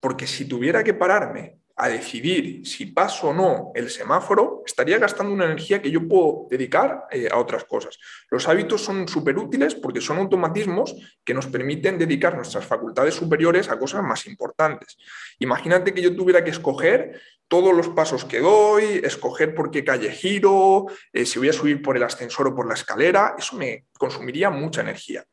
porque 0.00 0.26
si 0.26 0.46
tuviera 0.46 0.84
que 0.84 0.94
pararme 0.94 1.59
a 1.82 1.88
decidir 1.88 2.66
si 2.66 2.86
paso 2.86 3.28
o 3.28 3.32
no 3.32 3.72
el 3.74 3.88
semáforo, 3.88 4.62
estaría 4.66 4.98
gastando 4.98 5.32
una 5.32 5.46
energía 5.46 5.80
que 5.80 5.90
yo 5.90 6.06
puedo 6.06 6.46
dedicar 6.50 7.06
eh, 7.10 7.28
a 7.32 7.38
otras 7.38 7.64
cosas. 7.64 7.98
Los 8.30 8.46
hábitos 8.48 8.84
son 8.84 9.08
súper 9.08 9.38
útiles 9.38 9.74
porque 9.74 10.02
son 10.02 10.18
automatismos 10.18 10.94
que 11.24 11.32
nos 11.32 11.46
permiten 11.46 11.96
dedicar 11.96 12.36
nuestras 12.36 12.66
facultades 12.66 13.14
superiores 13.14 13.70
a 13.70 13.78
cosas 13.78 14.02
más 14.02 14.26
importantes. 14.26 14.98
Imagínate 15.38 15.94
que 15.94 16.02
yo 16.02 16.14
tuviera 16.14 16.44
que 16.44 16.50
escoger 16.50 17.18
todos 17.48 17.74
los 17.74 17.88
pasos 17.88 18.26
que 18.26 18.40
doy, 18.40 19.00
escoger 19.02 19.54
por 19.54 19.70
qué 19.70 19.82
calle 19.82 20.10
giro, 20.10 20.86
eh, 21.14 21.24
si 21.24 21.38
voy 21.38 21.48
a 21.48 21.54
subir 21.54 21.80
por 21.80 21.96
el 21.96 22.02
ascensor 22.02 22.48
o 22.48 22.54
por 22.54 22.68
la 22.68 22.74
escalera, 22.74 23.36
eso 23.38 23.56
me 23.56 23.86
consumiría 23.98 24.50
mucha 24.50 24.82
energía. 24.82 25.24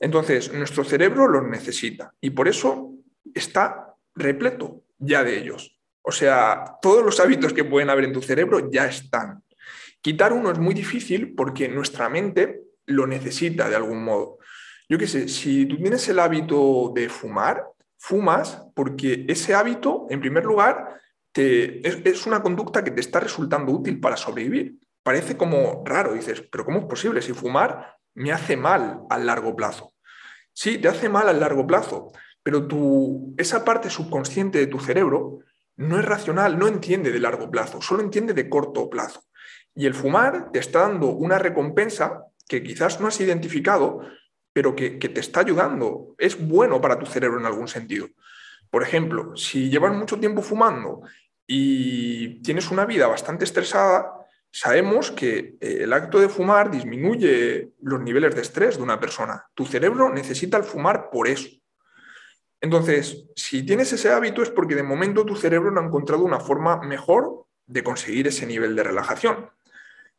Entonces, 0.00 0.50
nuestro 0.54 0.84
cerebro 0.84 1.28
los 1.28 1.44
necesita 1.44 2.12
y 2.18 2.30
por 2.30 2.48
eso 2.48 2.94
está 3.34 3.94
repleto 4.14 4.85
ya 4.98 5.24
de 5.24 5.38
ellos. 5.38 5.78
O 6.02 6.12
sea, 6.12 6.76
todos 6.80 7.04
los 7.04 7.18
hábitos 7.20 7.52
que 7.52 7.64
pueden 7.64 7.90
haber 7.90 8.04
en 8.04 8.12
tu 8.12 8.22
cerebro 8.22 8.70
ya 8.70 8.86
están. 8.86 9.42
Quitar 10.00 10.32
uno 10.32 10.52
es 10.52 10.58
muy 10.58 10.74
difícil 10.74 11.34
porque 11.34 11.68
nuestra 11.68 12.08
mente 12.08 12.62
lo 12.86 13.06
necesita 13.06 13.68
de 13.68 13.76
algún 13.76 14.04
modo. 14.04 14.38
Yo 14.88 14.98
qué 14.98 15.08
sé, 15.08 15.28
si 15.28 15.66
tú 15.66 15.76
tienes 15.76 16.08
el 16.08 16.20
hábito 16.20 16.92
de 16.94 17.08
fumar, 17.08 17.66
fumas 17.98 18.62
porque 18.74 19.24
ese 19.28 19.54
hábito, 19.54 20.06
en 20.08 20.20
primer 20.20 20.44
lugar, 20.44 21.00
te, 21.32 21.86
es, 21.86 21.98
es, 22.04 22.26
una 22.26 22.40
conducta 22.40 22.84
que 22.84 22.92
te 22.92 23.00
está 23.00 23.18
resultando 23.18 23.72
útil 23.72 23.98
para 23.98 24.16
sobrevivir. 24.16 24.76
Parece 25.02 25.36
como 25.36 25.82
raro, 25.84 26.14
dices, 26.14 26.40
pero 26.50 26.64
¿cómo 26.64 26.78
es 26.78 26.84
posible 26.84 27.20
si 27.20 27.32
fumar 27.32 27.96
me 28.14 28.32
hace 28.32 28.56
mal 28.56 29.00
a 29.10 29.18
largo 29.18 29.56
plazo? 29.56 29.92
Sí, 30.52 30.78
te 30.78 30.88
hace 30.88 31.08
mal 31.08 31.28
a 31.28 31.32
largo 31.32 31.66
plazo, 31.66 32.12
pero 32.46 32.68
esa 33.38 33.64
parte 33.64 33.90
subconsciente 33.90 34.60
de 34.60 34.68
tu 34.68 34.78
cerebro 34.78 35.40
no 35.78 35.98
es 35.98 36.04
racional, 36.04 36.56
no 36.56 36.68
entiende 36.68 37.10
de 37.10 37.18
largo 37.18 37.50
plazo, 37.50 37.82
solo 37.82 38.04
entiende 38.04 38.34
de 38.34 38.48
corto 38.48 38.88
plazo. 38.88 39.24
Y 39.74 39.84
el 39.84 39.94
fumar 39.94 40.52
te 40.52 40.60
está 40.60 40.82
dando 40.82 41.08
una 41.08 41.40
recompensa 41.40 42.22
que 42.46 42.62
quizás 42.62 43.00
no 43.00 43.08
has 43.08 43.20
identificado, 43.20 44.00
pero 44.52 44.76
que, 44.76 44.96
que 45.00 45.08
te 45.08 45.18
está 45.18 45.40
ayudando. 45.40 46.14
Es 46.18 46.38
bueno 46.38 46.80
para 46.80 47.00
tu 47.00 47.06
cerebro 47.06 47.40
en 47.40 47.46
algún 47.46 47.66
sentido. 47.66 48.06
Por 48.70 48.84
ejemplo, 48.84 49.34
si 49.34 49.68
llevas 49.68 49.92
mucho 49.92 50.20
tiempo 50.20 50.40
fumando 50.40 51.00
y 51.48 52.40
tienes 52.42 52.70
una 52.70 52.86
vida 52.86 53.08
bastante 53.08 53.44
estresada, 53.44 54.08
sabemos 54.52 55.10
que 55.10 55.56
eh, 55.60 55.78
el 55.80 55.92
acto 55.92 56.20
de 56.20 56.28
fumar 56.28 56.70
disminuye 56.70 57.72
los 57.82 58.00
niveles 58.00 58.36
de 58.36 58.42
estrés 58.42 58.76
de 58.76 58.84
una 58.84 59.00
persona. 59.00 59.46
Tu 59.52 59.66
cerebro 59.66 60.14
necesita 60.14 60.56
el 60.56 60.62
fumar 60.62 61.10
por 61.10 61.26
eso. 61.26 61.48
Entonces, 62.60 63.26
si 63.36 63.62
tienes 63.64 63.92
ese 63.92 64.10
hábito 64.10 64.42
es 64.42 64.50
porque 64.50 64.74
de 64.74 64.82
momento 64.82 65.24
tu 65.24 65.36
cerebro 65.36 65.70
no 65.70 65.80
ha 65.80 65.84
encontrado 65.84 66.24
una 66.24 66.40
forma 66.40 66.80
mejor 66.82 67.46
de 67.66 67.84
conseguir 67.84 68.26
ese 68.28 68.46
nivel 68.46 68.74
de 68.74 68.82
relajación. 68.82 69.50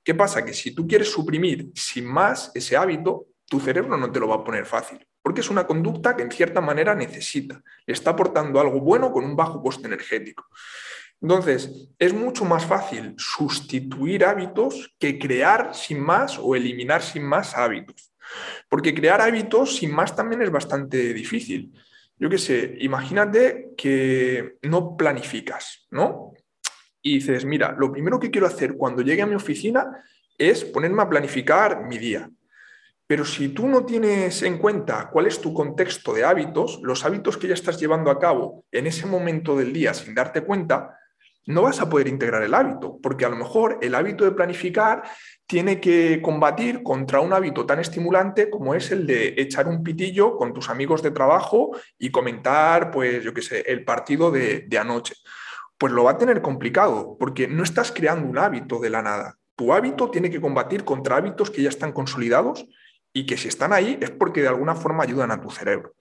¿Qué 0.04 0.14
pasa? 0.14 0.46
Que 0.46 0.54
si 0.54 0.74
tú 0.74 0.88
quieres 0.88 1.12
suprimir 1.12 1.72
sin 1.74 2.06
más 2.06 2.52
ese 2.54 2.78
hábito, 2.78 3.28
tu 3.50 3.60
cerebro 3.60 3.98
no 3.98 4.12
te 4.12 4.20
lo 4.20 4.28
va 4.28 4.36
a 4.36 4.44
poner 4.44 4.66
fácil, 4.66 5.06
porque 5.22 5.42
es 5.42 5.50
una 5.50 5.66
conducta 5.66 6.16
que 6.16 6.24
en 6.24 6.32
cierta 6.32 6.62
manera 6.62 6.94
necesita, 6.96 7.62
le 7.86 7.94
está 7.94 8.12
aportando 8.12 8.60
algo 8.60 8.80
bueno 8.82 9.12
con 9.12 9.26
un 9.26 9.36
bajo 9.36 9.62
coste 9.62 9.88
energético. 9.88 10.46
Entonces, 11.20 11.90
es 11.98 12.14
mucho 12.14 12.46
más 12.46 12.66
fácil 12.66 13.16
sustituir 13.18 14.24
hábitos 14.24 14.96
que 15.00 15.18
crear 15.18 15.74
sin 15.74 16.00
más 16.00 16.38
o 16.38 16.56
eliminar 16.56 17.02
sin 17.02 17.24
más 17.24 17.56
hábitos. 17.58 18.14
Porque 18.70 18.94
crear 18.94 19.22
hábitos 19.22 19.78
sin 19.78 19.92
más 19.92 20.16
también 20.16 20.42
es 20.42 20.52
bastante 20.52 21.14
difícil 21.14 21.72
yo 22.20 22.30
qué 22.30 22.38
sé, 22.38 22.76
imagínate 22.80 23.74
que 23.78 24.58
no 24.64 24.98
planificas, 24.98 25.88
¿no? 25.92 26.34
Y 27.02 27.16
dices, 27.16 27.46
mira, 27.46 27.76
lo 27.78 27.92
primero 27.92 28.20
que 28.20 28.32
quiero 28.32 28.48
hacer 28.48 28.76
cuando 28.76 29.02
llegue 29.02 29.22
a 29.22 29.28
mi 29.28 29.36
oficina 29.36 30.04
es 30.38 30.66
ponerme 30.66 31.04
a 31.04 31.10
planificar 31.10 31.84
mi 31.86 31.98
día. 31.98 32.30
Pero 33.06 33.24
si 33.24 33.50
tú 33.50 33.68
no 33.68 33.86
tienes 33.86 34.44
en 34.44 34.58
cuenta 34.58 35.10
cuál 35.10 35.28
es 35.28 35.40
tu 35.40 35.54
contexto 35.54 36.14
de 36.14 36.26
hábitos, 36.26 36.80
los 36.84 37.06
hábitos 37.06 37.38
que 37.38 37.48
ya 37.48 37.54
estás 37.54 37.80
llevando 37.80 38.12
a 38.12 38.20
cabo 38.20 38.66
en 38.72 38.88
ese 38.88 39.06
momento 39.06 39.56
del 39.56 39.72
día 39.72 39.94
sin 39.94 40.14
darte 40.14 40.42
cuenta, 40.42 41.00
no 41.48 41.64
vas 41.64 41.80
a 41.80 41.90
poder 41.90 42.08
integrar 42.08 42.44
el 42.44 42.54
hábito, 42.54 43.00
porque 43.02 43.26
a 43.26 43.30
lo 43.30 43.38
mejor 43.38 43.80
el 43.82 43.96
hábito 43.96 44.26
de 44.26 44.32
planificar 44.32 45.04
tiene 45.48 45.80
que 45.80 46.22
combatir 46.22 46.84
contra 46.84 47.22
un 47.22 47.32
hábito 47.32 47.66
tan 47.66 47.80
estimulante 47.80 48.50
como 48.50 48.76
es 48.76 48.92
el 48.92 49.08
de 49.08 49.34
echar 49.38 49.68
un 49.68 49.82
pitillo 49.82 50.36
con 50.36 50.54
tus 50.54 50.70
amigos 50.70 51.02
de 51.02 51.12
trabajo 51.12 51.72
y 51.98 52.12
comentar, 52.12 52.92
pues 52.92 53.24
yo 53.24 53.34
qué 53.34 53.42
sé, 53.42 53.62
el 53.62 53.86
partido 53.86 54.30
de, 54.30 54.68
anoche. 54.80 55.16
Pues 55.78 55.94
lo 55.94 56.04
va 56.04 56.12
a 56.12 56.18
tener 56.18 56.42
complicado, 56.42 57.16
porque 57.18 57.48
no 57.48 57.64
estás 57.64 57.94
creando 57.94 58.28
un 58.28 58.38
hábito 58.38 58.80
de 58.80 58.90
la 58.90 59.02
nada. 59.02 59.38
Tu 59.56 59.72
hábito 59.72 60.12
tiene 60.12 60.30
que 60.30 60.42
combatir 60.42 60.84
contra 60.84 61.16
hábitos 61.16 61.50
que 61.50 61.62
ya 61.62 61.70
están 61.70 61.94
consolidados 61.94 62.68
y 63.14 63.26
que 63.26 63.38
si 63.38 63.48
están 63.48 63.72
ahí 63.72 63.98
es 64.02 64.12
porque 64.12 64.42
de 64.42 64.50
alguna 64.50 64.76
forma 64.76 65.04
ayudan 65.04 65.32
a 65.32 65.40
tu 65.40 65.50
cerebro. 65.50 65.94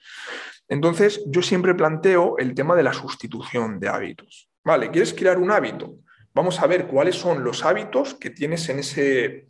Entonces, 0.68 1.22
yo 1.26 1.40
siempre 1.42 1.76
planteo 1.76 2.36
el 2.38 2.54
tema 2.54 2.74
de 2.74 2.82
la 2.82 2.92
sustitución 2.92 3.78
de 3.78 3.88
hábitos. 3.88 4.45
Vale, 4.66 4.90
¿quieres 4.90 5.14
crear 5.14 5.38
un 5.38 5.50
hábito? 5.50 6.00
Vamos 6.34 6.60
a 6.60 6.66
ver 6.66 6.88
cuáles 6.88 7.14
son 7.14 7.44
los 7.44 7.64
hábitos 7.64 8.14
que 8.14 8.30
tienes 8.30 8.68
en 8.68 8.80
ese, 8.80 9.46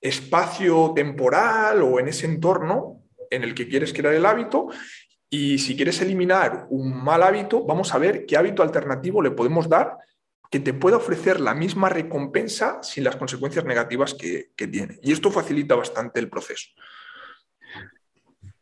espacio 0.00 0.92
temporal 0.94 1.82
o 1.82 1.98
en 1.98 2.06
ese 2.06 2.26
entorno 2.26 3.02
en 3.28 3.42
el 3.42 3.54
que 3.54 3.68
quieres 3.68 3.92
crear 3.92 4.14
el 4.14 4.24
hábito. 4.24 4.68
Y 5.28 5.58
si 5.58 5.74
quieres 5.74 6.00
eliminar 6.00 6.66
un 6.70 7.02
mal 7.02 7.24
hábito, 7.24 7.64
vamos 7.64 7.92
a 7.92 7.98
ver 7.98 8.24
qué 8.24 8.36
hábito 8.36 8.62
alternativo 8.62 9.20
le 9.20 9.32
podemos 9.32 9.68
dar 9.68 9.98
que 10.48 10.60
te 10.60 10.72
pueda 10.72 10.98
ofrecer 10.98 11.40
la 11.40 11.52
misma 11.52 11.88
recompensa 11.88 12.80
sin 12.84 13.02
las 13.02 13.16
consecuencias 13.16 13.64
negativas 13.64 14.14
que, 14.14 14.52
tiene. 14.56 15.00
Y 15.02 15.10
esto 15.10 15.32
facilita 15.32 15.74
bastante 15.74 16.20
el 16.20 16.30
proceso. 16.30 16.68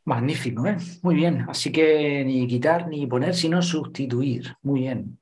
Magnífico, 0.07 0.67
¿eh? 0.67 0.79
muy 1.03 1.15
bien. 1.15 1.45
Así 1.47 1.71
que 1.71 2.25
ni 2.25 2.47
quitar 2.47 2.89
ni 2.89 3.07
poner, 3.07 3.35
sino 3.35 3.61
sustituir. 3.61 4.57
Muy 4.63 4.81
bien. 4.81 5.19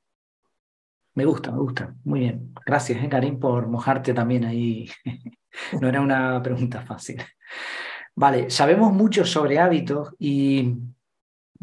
Me 1.15 1.25
gusta, 1.25 1.51
me 1.51 1.59
gusta. 1.59 1.95
Muy 2.03 2.21
bien. 2.21 2.53
Gracias, 2.65 3.03
¿eh, 3.03 3.09
Karim, 3.09 3.39
por 3.39 3.67
mojarte 3.67 4.13
también 4.13 4.45
ahí. 4.45 4.89
no 5.81 5.87
era 5.87 6.01
una 6.01 6.41
pregunta 6.41 6.81
fácil. 6.81 7.21
Vale, 8.15 8.49
sabemos 8.49 8.93
mucho 8.93 9.25
sobre 9.25 9.59
hábitos 9.59 10.13
y 10.19 10.75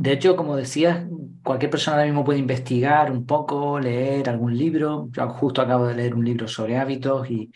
de 0.00 0.12
hecho, 0.12 0.34
como 0.34 0.56
decías, 0.56 1.06
cualquier 1.42 1.70
persona 1.70 1.96
ahora 1.98 2.06
mismo 2.06 2.24
puede 2.24 2.38
investigar 2.38 3.12
un 3.12 3.26
poco, 3.26 3.78
leer 3.78 4.28
algún 4.30 4.56
libro. 4.56 5.08
Yo 5.12 5.28
justo 5.28 5.60
acabo 5.62 5.86
de 5.86 5.94
leer 5.94 6.14
un 6.14 6.24
libro 6.24 6.48
sobre 6.48 6.78
hábitos 6.78 7.30
y, 7.30 7.52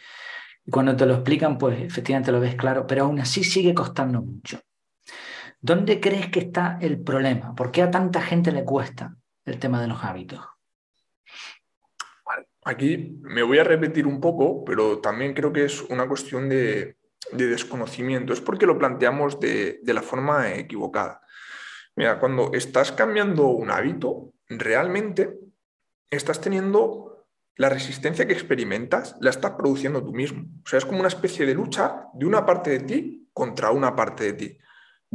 cuando 0.71 0.97
te 0.97 1.07
lo 1.07 1.15
explican, 1.15 1.59
pues 1.59 1.81
efectivamente 1.81 2.33
lo 2.33 2.41
ves 2.41 2.55
claro, 2.55 2.87
pero 2.87 3.05
aún 3.05 3.21
así 3.21 3.45
sigue 3.45 3.75
costando 3.75 4.23
mucho. 4.23 4.61
¿Dónde 5.61 6.01
crees 6.01 6.29
que 6.29 6.41
está 6.41 6.79
el 6.81 7.01
problema? 7.03 7.55
¿Por 7.55 7.71
qué 7.71 7.83
a 7.83 7.91
tanta 7.91 8.21
gente 8.21 8.53
le 8.53 8.65
cuesta 8.65 9.17
el 9.45 9.59
tema 9.59 9.81
de 9.81 9.89
los 9.89 10.05
hábitos? 10.05 10.53
Aquí 12.64 13.18
me 13.23 13.42
voy 13.42 13.59
a 13.59 13.64
repetir 13.64 14.06
un 14.06 14.21
poco, 14.21 14.64
pero 14.64 15.00
también 15.00 15.35
creo 15.35 15.52
que 15.52 15.64
es 15.64 15.83
una 15.83 16.09
cuestión 16.09 16.49
de, 16.49 16.97
desconocimiento. 17.33 18.33
Es 18.33 18.40
porque 18.40 18.66
lo 18.66 18.78
planteamos 18.78 19.40
de 19.40 19.80
la 19.87 20.02
forma 20.02 20.54
equivocada. 20.54 21.23
Mira, 21.97 22.18
cuando 22.18 22.52
estás 22.52 22.92
cambiando 22.92 23.47
un 23.49 23.71
hábito, 23.71 24.33
realmente 24.49 25.38
estás 26.11 26.40
teniendo 26.40 27.26
la 27.56 27.68
resistencia 27.68 28.26
que 28.26 28.33
experimentas, 28.33 29.16
la 29.21 29.30
estás 29.30 29.52
produciendo 29.52 30.04
tú 30.04 30.12
mismo. 30.12 30.44
O 30.64 30.68
sea, 30.68 30.78
es 30.78 30.85
como 30.85 30.99
una 30.99 31.09
especie 31.09 31.47
de 31.47 31.54
lucha 31.54 32.06
de 32.14 32.26
una 32.26 32.44
parte 32.44 32.71
de 32.71 32.80
ti 32.80 33.28
contra 33.33 33.71
una 33.71 33.94
parte 33.94 34.25
de 34.25 34.33
ti. 34.33 34.59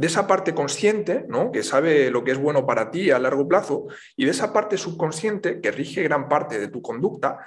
De 0.00 0.06
esa 0.06 0.26
parte 0.26 0.54
consciente, 0.54 1.26
¿no? 1.28 1.52
que 1.52 1.62
sabe 1.62 2.10
lo 2.10 2.24
que 2.24 2.30
es 2.30 2.38
bueno 2.38 2.64
para 2.64 2.90
ti 2.90 3.10
a 3.10 3.18
largo 3.18 3.46
plazo, 3.46 3.84
y 4.16 4.24
de 4.24 4.30
esa 4.30 4.50
parte 4.50 4.78
subconsciente 4.78 5.60
que 5.60 5.70
rige 5.70 6.02
gran 6.02 6.26
parte 6.26 6.58
de 6.58 6.68
tu 6.68 6.80
conducta 6.80 7.46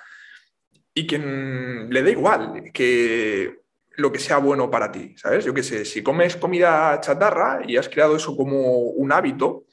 y 0.93 1.07
que 1.07 1.17
le 1.17 2.03
da 2.03 2.09
igual 2.11 2.69
que 2.71 3.63
lo 3.95 4.11
que 4.11 4.19
sea 4.19 4.37
bueno 4.37 4.69
para 4.69 4.91
ti, 4.91 5.15
¿sabes? 5.17 5.45
Yo 5.45 5.51
qué 5.55 5.63
sé, 5.63 5.83
si 5.83 6.03
comes 6.03 6.35
comida 6.35 7.01
chatarra 7.01 7.61
y 7.67 7.75
has 7.77 7.89
creado 7.89 8.15
eso 8.15 8.37
como 8.37 8.81
un 8.81 9.11
hábito, 9.11 9.65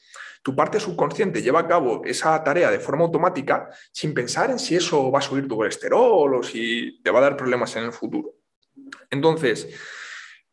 tu 0.42 0.56
parte 0.56 0.80
subconsciente 0.80 1.42
lleva 1.42 1.60
a 1.60 1.68
cabo 1.68 2.00
esa 2.06 2.42
tarea 2.42 2.70
de 2.70 2.80
forma 2.80 3.04
automática 3.04 3.68
sin 3.92 4.14
pensar 4.14 4.50
en 4.50 4.58
si 4.58 4.76
eso 4.76 5.10
va 5.10 5.18
a 5.18 5.22
subir 5.22 5.46
tu 5.46 5.54
colesterol 5.54 6.34
o 6.34 6.42
si 6.42 6.99
te 7.02 7.10
va 7.10 7.18
a 7.18 7.22
dar 7.25 7.37
problemas 7.37 7.76
en 7.76 7.84
el 7.84 7.92
futuro. 7.92 8.37
Entonces, 9.10 9.68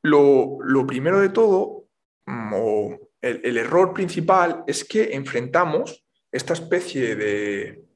lo, 0.01 0.59
primero 0.87 1.19
de 1.19 1.29
todo, 1.29 1.85
mm, 1.85 1.86
o 2.27 2.97
el 3.21 3.57
error 3.57 3.93
principal 3.93 4.63
es 4.67 4.83
que 4.83 5.15
enfrentamos 5.15 6.05
esta 6.31 6.53
especie 6.53 7.15
de, 7.15 7.87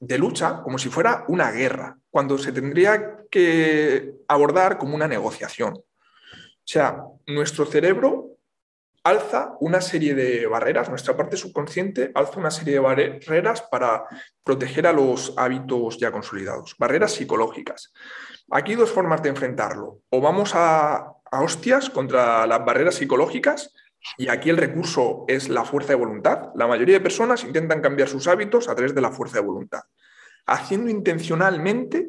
de 0.00 0.18
lucha 0.18 0.62
como 0.62 0.78
si 0.78 0.88
fuera 0.88 1.24
una 1.28 1.50
guerra, 1.50 1.98
cuando 2.10 2.38
se 2.38 2.52
tendría 2.52 3.24
que 3.30 4.14
abordar 4.28 4.78
como 4.78 4.94
una 4.94 5.08
negociación. 5.08 5.74
O 5.74 6.68
sea, 6.68 7.02
nuestro 7.26 7.66
cerebro 7.66 8.36
alza 9.04 9.54
una 9.60 9.80
serie 9.80 10.14
de 10.14 10.46
barreras, 10.46 10.88
nuestra 10.88 11.16
parte 11.16 11.36
subconsciente 11.36 12.10
alza 12.14 12.40
una 12.40 12.50
serie 12.50 12.74
de 12.74 12.80
barreras 12.80 13.62
para 13.62 14.04
proteger 14.42 14.86
a 14.86 14.92
los 14.92 15.32
hábitos 15.36 15.98
ya 15.98 16.10
consolidados, 16.10 16.74
barreras 16.76 17.12
psicológicas. 17.12 17.92
Aquí 18.50 18.74
dos 18.74 18.90
formas 18.90 19.22
de 19.22 19.28
enfrentarlo. 19.28 20.00
O 20.10 20.20
vamos 20.20 20.52
a, 20.54 21.12
a 21.30 21.42
hostias 21.42 21.90
contra 21.90 22.46
las 22.46 22.64
barreras 22.64 22.96
psicológicas 22.96 23.72
y 24.16 24.28
aquí 24.28 24.50
el 24.50 24.56
recurso 24.56 25.24
es 25.28 25.48
la 25.48 25.64
fuerza 25.64 25.90
de 25.90 25.96
voluntad. 25.96 26.50
La 26.54 26.66
mayoría 26.66 26.94
de 26.94 27.00
personas 27.00 27.44
intentan 27.44 27.80
cambiar 27.80 28.08
sus 28.08 28.28
hábitos 28.28 28.68
a 28.68 28.74
través 28.74 28.94
de 28.94 29.00
la 29.00 29.10
fuerza 29.10 29.40
de 29.40 29.46
voluntad, 29.46 29.80
haciendo 30.46 30.90
intencionalmente 30.90 32.08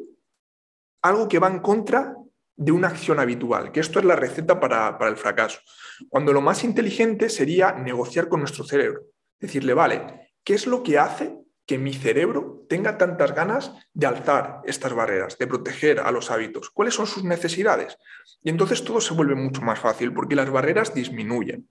algo 1.02 1.28
que 1.28 1.38
va 1.38 1.48
en 1.48 1.60
contra 1.60 2.14
de 2.56 2.72
una 2.72 2.88
acción 2.88 3.20
habitual, 3.20 3.70
que 3.70 3.80
esto 3.80 4.00
es 4.00 4.04
la 4.04 4.16
receta 4.16 4.58
para, 4.58 4.98
el 5.08 5.16
fracaso. 5.16 5.60
Cuando 6.08 6.32
lo 6.32 6.40
más 6.40 6.64
inteligente 6.64 7.28
sería 7.28 7.72
negociar 7.72 8.28
con 8.28 8.40
nuestro 8.40 8.64
cerebro, 8.64 9.02
decirle, 9.38 9.74
vale, 9.74 10.32
¿qué 10.42 10.54
es 10.54 10.66
lo 10.66 10.82
que 10.82 10.98
hace 10.98 11.38
que 11.68 11.76
mi 11.76 11.92
cerebro 11.92 12.64
tenga 12.66 12.96
tantas 12.96 13.34
ganas 13.34 13.72
de 13.92 14.06
alzar 14.06 14.62
estas 14.64 14.94
barreras, 14.94 15.36
de 15.36 15.46
proteger 15.46 16.00
a 16.00 16.10
los 16.10 16.30
hábitos? 16.30 16.70
¿Cuáles 16.70 16.94
son 16.94 17.06
sus 17.06 17.24
necesidades? 17.24 17.98
Y 18.42 18.48
entonces 18.48 18.82
todo 18.82 19.02
se 19.02 19.12
vuelve 19.12 19.34
mucho 19.34 19.60
más 19.60 19.78
fácil 19.78 20.14
porque 20.14 20.34
las 20.34 20.48
barreras 20.48 20.94
disminuyen. 20.94 21.68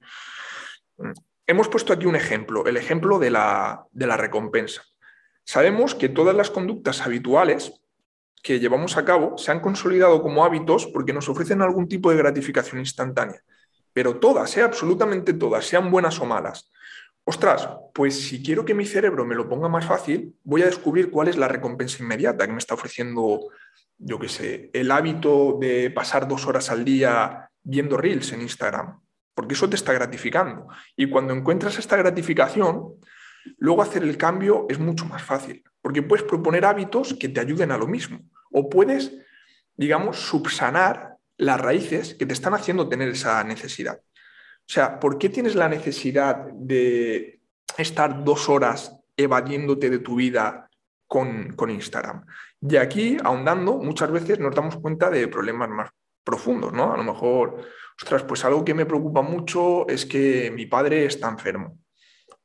Hemos 1.48 1.68
puesto 1.68 1.94
aquí 1.94 2.06
un 2.06 2.16
ejemplo, 2.16 2.68
el 2.68 2.78
ejemplo 2.78 3.18
de 3.18 3.32
la, 3.32 3.86
de 3.92 4.06
la 4.06 4.18
recompensa. 4.18 4.84
Sabemos 5.44 5.96
que 5.96 6.10
todas 6.10 6.36
las 6.36 6.52
conductas 6.52 7.02
habituales 7.02 7.82
que 8.44 8.60
llevamos 8.60 8.98
a 8.98 9.04
cabo 9.04 9.36
se 9.40 9.50
han 9.50 9.62
consolidado 9.62 10.22
como 10.22 10.46
hábitos 10.46 10.86
porque 10.86 11.12
nos 11.12 11.28
ofrecen 11.28 11.64
algún 11.64 11.88
tipo 11.88 12.12
de 12.12 12.18
gratificación 12.18 12.80
instantánea. 12.80 13.42
Pero 13.94 14.20
todas, 14.20 14.56
¿eh? 14.58 14.62
absolutamente 14.62 15.34
todas, 15.34 15.66
sean 15.66 15.90
buenas 15.90 16.20
o 16.20 16.26
malas. 16.26 16.70
Ostras, 17.30 17.68
pues 17.94 18.28
si 18.28 18.42
quiero 18.42 18.64
que 18.64 18.74
mi 18.74 18.86
cerebro 18.86 19.26
me 19.26 19.36
lo 19.36 19.50
ponga 19.50 19.68
más 19.68 19.86
fácil, 19.86 20.34
voy 20.44 20.62
a 20.62 20.68
descubrir 20.68 21.12
cuál 21.12 21.28
es 21.28 21.38
la 21.38 21.50
recompensa 21.50 22.02
inmediata 22.02 22.46
que 22.46 22.54
me 22.54 22.60
está 22.60 22.76
ofreciendo 22.76 23.50
yo 23.98 24.20
qué 24.20 24.30
sé, 24.30 24.70
el 24.74 24.92
hábito 24.92 25.58
de 25.60 25.90
pasar 25.92 26.28
dos 26.28 26.46
horas 26.46 26.70
al 26.70 26.86
día 26.86 27.50
viendo 27.64 27.98
reels 27.98 28.32
en 28.32 28.42
Instagram, 28.42 29.00
porque 29.34 29.56
eso 29.56 29.70
te 29.70 29.76
está 29.76 29.94
gratificando. 29.94 30.68
Y 30.96 31.10
cuando 31.10 31.34
encuentras 31.34 31.80
esta 31.80 31.98
gratificación, 31.98 32.94
luego 33.58 33.82
hacer 33.82 34.04
el 34.04 34.18
cambio 34.18 34.68
es 34.70 34.80
mucho 34.80 35.06
más 35.06 35.24
fácil, 35.24 35.64
porque 35.82 36.04
puedes 36.04 36.26
proponer 36.26 36.66
hábitos 36.66 37.16
que 37.16 37.30
te 37.30 37.40
ayuden 37.40 37.72
a 37.72 37.78
lo 37.78 37.88
mismo, 37.88 38.20
o 38.52 38.70
puedes, 38.70 39.14
digamos, 39.76 40.18
subsanar 40.18 41.18
las 41.38 41.60
raíces 41.60 42.16
que 42.16 42.26
te 42.26 42.34
están 42.34 42.54
haciendo 42.54 42.90
tener 42.90 43.10
esa 43.10 43.44
necesidad. 43.44 44.00
O 44.68 44.74
sea, 44.74 45.00
¿por 45.00 45.18
qué 45.18 45.30
tienes 45.30 45.56
la 45.56 45.70
necesidad 45.70 46.46
de 46.52 47.40
estar 47.78 48.26
dos 48.26 48.50
horas 48.50 49.00
evadiéndote 49.16 49.90
de 49.90 50.00
tu 50.00 50.16
vida 50.16 50.70
con, 51.08 51.56
Instagram? 51.70 52.26
Y 52.62 52.76
aquí, 52.76 53.18
ahondando, 53.24 53.78
muchas 53.78 54.12
veces 54.12 54.40
nos 54.40 54.54
damos 54.54 54.76
cuenta 54.78 55.10
de 55.10 55.30
problemas 55.30 55.70
más 55.70 55.90
profundos, 56.22 56.74
¿no? 56.74 56.94
A 56.94 56.98
lo 56.98 57.04
mejor, 57.06 57.62
ostras, 57.98 58.24
pues 58.24 58.44
algo 58.44 58.66
que 58.66 58.74
me 58.74 58.86
preocupa 58.86 59.22
mucho 59.22 59.88
es 59.88 60.06
que 60.06 60.52
mi 60.52 60.66
padre 60.66 61.06
está 61.06 61.30
enfermo. 61.30 61.80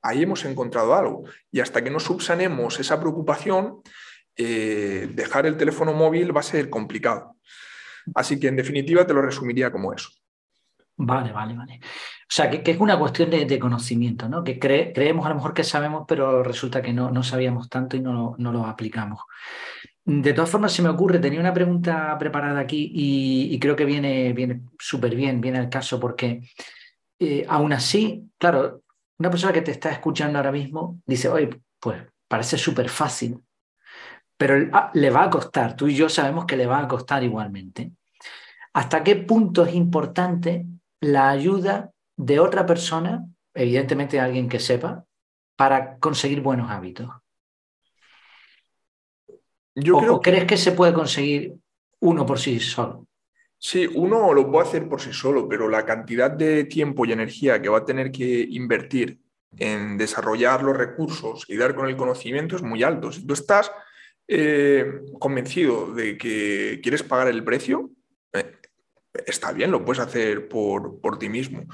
Ahí 0.01 0.23
hemos 0.23 0.45
encontrado 0.45 0.95
algo. 0.95 1.25
Y 1.51 1.59
hasta 1.59 1.83
que 1.83 1.91
no 1.91 1.99
subsanemos 1.99 2.79
esa 2.79 3.01
preocupación, 3.01 3.83
eh, 4.37 5.09
dejar 5.13 5.47
el 5.47 5.57
teléfono 5.57 5.93
móvil 5.93 6.35
va 6.35 6.41
a 6.41 6.45
ser 6.45 6.71
complicado. 6.71 7.37
Así 8.15 8.39
que 8.39 8.47
en 8.47 8.57
definitiva 8.57 9.05
te 9.05 9.13
lo 9.13 9.23
resumiría 9.23 9.73
como 9.73 9.93
eso. 9.93 10.11
Vale, 10.97 11.33
vale, 11.33 11.55
vale. 11.55 11.81
O 12.33 12.35
sea, 12.35 12.49
que, 12.49 12.71
es 12.71 12.81
una 12.81 12.99
cuestión 12.99 13.29
de, 13.29 13.59
conocimiento, 13.59 14.27
¿no? 14.27 14.42
Que 14.42 14.59
creemos 14.59 15.27
a 15.27 15.29
lo 15.29 15.35
mejor 15.35 15.53
que 15.53 15.64
sabemos, 15.64 16.07
pero 16.09 16.42
resulta 16.42 16.81
que 16.81 16.90
no, 16.90 17.11
no 17.11 17.23
sabíamos 17.23 17.68
tanto 17.68 17.95
y 17.95 18.01
no, 18.01 18.35
no 18.38 18.53
lo 18.53 18.64
aplicamos. 18.64 19.21
De 20.03 20.33
todas 20.33 20.49
formas, 20.49 20.73
se 20.73 20.81
me 20.81 20.88
ocurre, 20.88 21.18
tenía 21.18 21.40
una 21.40 21.53
pregunta 21.53 22.16
preparada 22.18 22.59
aquí 22.59 22.90
y, 22.90 23.59
creo 23.59 23.77
que 23.77 23.85
viene, 23.85 24.33
viene 24.33 24.62
súper 24.79 25.14
bien, 25.14 25.42
viene 25.42 25.59
al 25.59 25.68
caso, 25.68 26.01
porque 26.01 26.40
eh, 27.18 27.45
aún 27.47 27.75
así, 27.75 28.31
claro, 28.38 28.81
una 29.18 29.29
persona 29.29 29.53
que 29.53 29.61
te 29.61 29.73
está 29.73 29.90
escuchando 29.90 30.38
ahora 30.38 30.53
mismo 30.53 31.03
dice, 31.05 31.29
oye, 31.29 31.51
pues 31.79 32.03
parece 32.29 32.57
súper 32.57 32.88
fácil, 32.88 33.42
pero 34.38 34.71
ah, 34.73 34.90
le 34.95 35.11
va 35.11 35.25
a 35.25 35.31
costar, 35.31 35.77
tú 35.77 35.87
y 35.87 35.95
yo 35.95 36.09
sabemos 36.09 36.47
que 36.47 36.57
le 36.57 36.64
va 36.64 36.79
a 36.79 36.88
costar 36.88 37.23
igualmente. 37.23 37.92
¿Hasta 38.73 39.05
qué 39.05 39.16
punto 39.16 39.66
es 39.66 39.75
importante 39.75 40.64
la 40.99 41.29
ayuda 41.29 41.92
de 42.16 42.40
otra 42.40 42.66
persona, 42.66 43.27
evidentemente 43.55 44.20
alguien 44.20 44.48
que 44.48 44.61
sepa, 44.61 45.05
para 45.57 45.98
conseguir 45.98 46.40
buenos 46.40 46.70
hábitos? 46.70 47.11
Yo 49.75 49.96
¿O, 49.96 50.20
crees 50.20 50.44
que 50.44 50.57
se 50.57 50.72
puede 50.72 50.92
conseguir 50.92 51.55
uno 52.01 52.27
por 52.27 52.38
sí 52.38 52.61
solo? 52.61 53.07
Sí, 53.59 53.88
uno 53.94 54.35
lo 54.35 54.51
puede 54.51 54.68
hacer 54.68 54.88
por 54.88 55.01
sí 55.01 55.12
solo, 55.12 55.48
pero 55.48 55.68
la 55.68 55.87
cantidad 55.87 56.31
de 56.31 56.64
tiempo 56.64 57.07
y 57.07 57.12
energía 57.12 57.62
que 57.62 57.68
va 57.68 57.79
a 57.79 57.85
tener 57.85 58.11
que 58.11 58.46
invertir 58.51 59.20
en 59.57 59.96
desarrollar 59.96 60.62
los 60.62 60.77
recursos 60.77 61.44
y 61.48 61.57
dar 61.57 61.75
con 61.75 61.88
el 61.88 61.96
conocimiento 61.96 62.57
es 62.57 62.62
muy 62.62 62.83
alto. 62.83 63.12
Si 63.12 63.25
tú 63.25 63.35
estás 63.35 63.70
eh, 64.27 65.03
convencido 65.18 65.94
de 65.94 66.18
que 66.18 66.81
quieres 66.83 67.03
pagar 67.03 67.29
el 67.29 67.44
precio, 67.44 67.90
está 69.27 69.53
bien, 69.53 69.70
lo 69.70 69.85
puedes 69.85 70.03
hacer 70.03 70.48
por, 70.48 71.01
por 71.01 71.18
ti 71.18 71.29
mismo. 71.29 71.66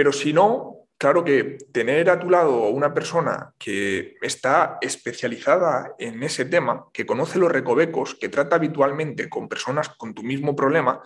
Pero 0.00 0.14
si 0.14 0.32
no, 0.32 0.86
claro 0.96 1.22
que 1.22 1.58
tener 1.72 2.08
a 2.08 2.18
tu 2.18 2.30
lado 2.30 2.70
una 2.70 2.94
persona 2.94 3.52
que 3.58 4.14
está 4.22 4.78
especializada 4.80 5.94
en 5.98 6.22
ese 6.22 6.46
tema, 6.46 6.86
que 6.94 7.04
conoce 7.04 7.38
los 7.38 7.52
recovecos, 7.52 8.14
que 8.14 8.30
trata 8.30 8.56
habitualmente 8.56 9.28
con 9.28 9.46
personas 9.46 9.90
con 9.90 10.14
tu 10.14 10.22
mismo 10.22 10.56
problema, 10.56 11.02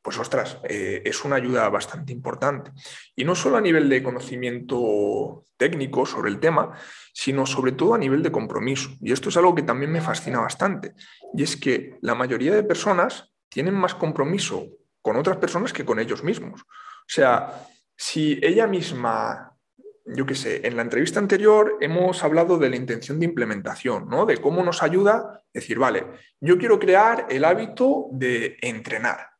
pues 0.00 0.16
ostras, 0.20 0.60
eh, 0.62 1.02
es 1.04 1.24
una 1.24 1.34
ayuda 1.34 1.68
bastante 1.70 2.12
importante. 2.12 2.70
Y 3.16 3.24
no 3.24 3.34
solo 3.34 3.56
a 3.56 3.60
nivel 3.60 3.88
de 3.88 4.00
conocimiento 4.00 5.42
técnico 5.56 6.06
sobre 6.06 6.30
el 6.30 6.38
tema, 6.38 6.78
sino 7.12 7.46
sobre 7.46 7.72
todo 7.72 7.94
a 7.94 7.98
nivel 7.98 8.22
de 8.22 8.30
compromiso. 8.30 8.90
Y 9.00 9.10
esto 9.10 9.30
es 9.30 9.36
algo 9.36 9.56
que 9.56 9.64
también 9.64 9.90
me 9.90 10.00
fascina 10.00 10.38
bastante. 10.38 10.94
Y 11.34 11.42
es 11.42 11.56
que 11.56 11.98
la 12.00 12.14
mayoría 12.14 12.54
de 12.54 12.62
personas 12.62 13.32
tienen 13.48 13.74
más 13.74 13.96
compromiso 13.96 14.68
con 15.02 15.16
otras 15.16 15.38
personas 15.38 15.72
que 15.72 15.84
con 15.84 15.98
ellos 15.98 16.22
mismos. 16.22 16.62
O 16.62 17.08
sea, 17.08 17.66
si 17.96 18.38
ella 18.42 18.66
misma, 18.66 19.56
yo 20.04 20.26
qué 20.26 20.34
sé, 20.34 20.66
en 20.66 20.76
la 20.76 20.82
entrevista 20.82 21.18
anterior 21.18 21.78
hemos 21.80 22.22
hablado 22.22 22.58
de 22.58 22.70
la 22.70 22.76
intención 22.76 23.18
de 23.18 23.26
implementación, 23.26 24.08
¿no? 24.08 24.26
De 24.26 24.38
cómo 24.38 24.62
nos 24.62 24.82
ayuda 24.82 25.42
decir, 25.52 25.78
vale, 25.78 26.06
yo 26.40 26.58
quiero 26.58 26.78
crear 26.78 27.26
el 27.30 27.44
hábito 27.44 28.08
de 28.12 28.58
entrenar, 28.60 29.30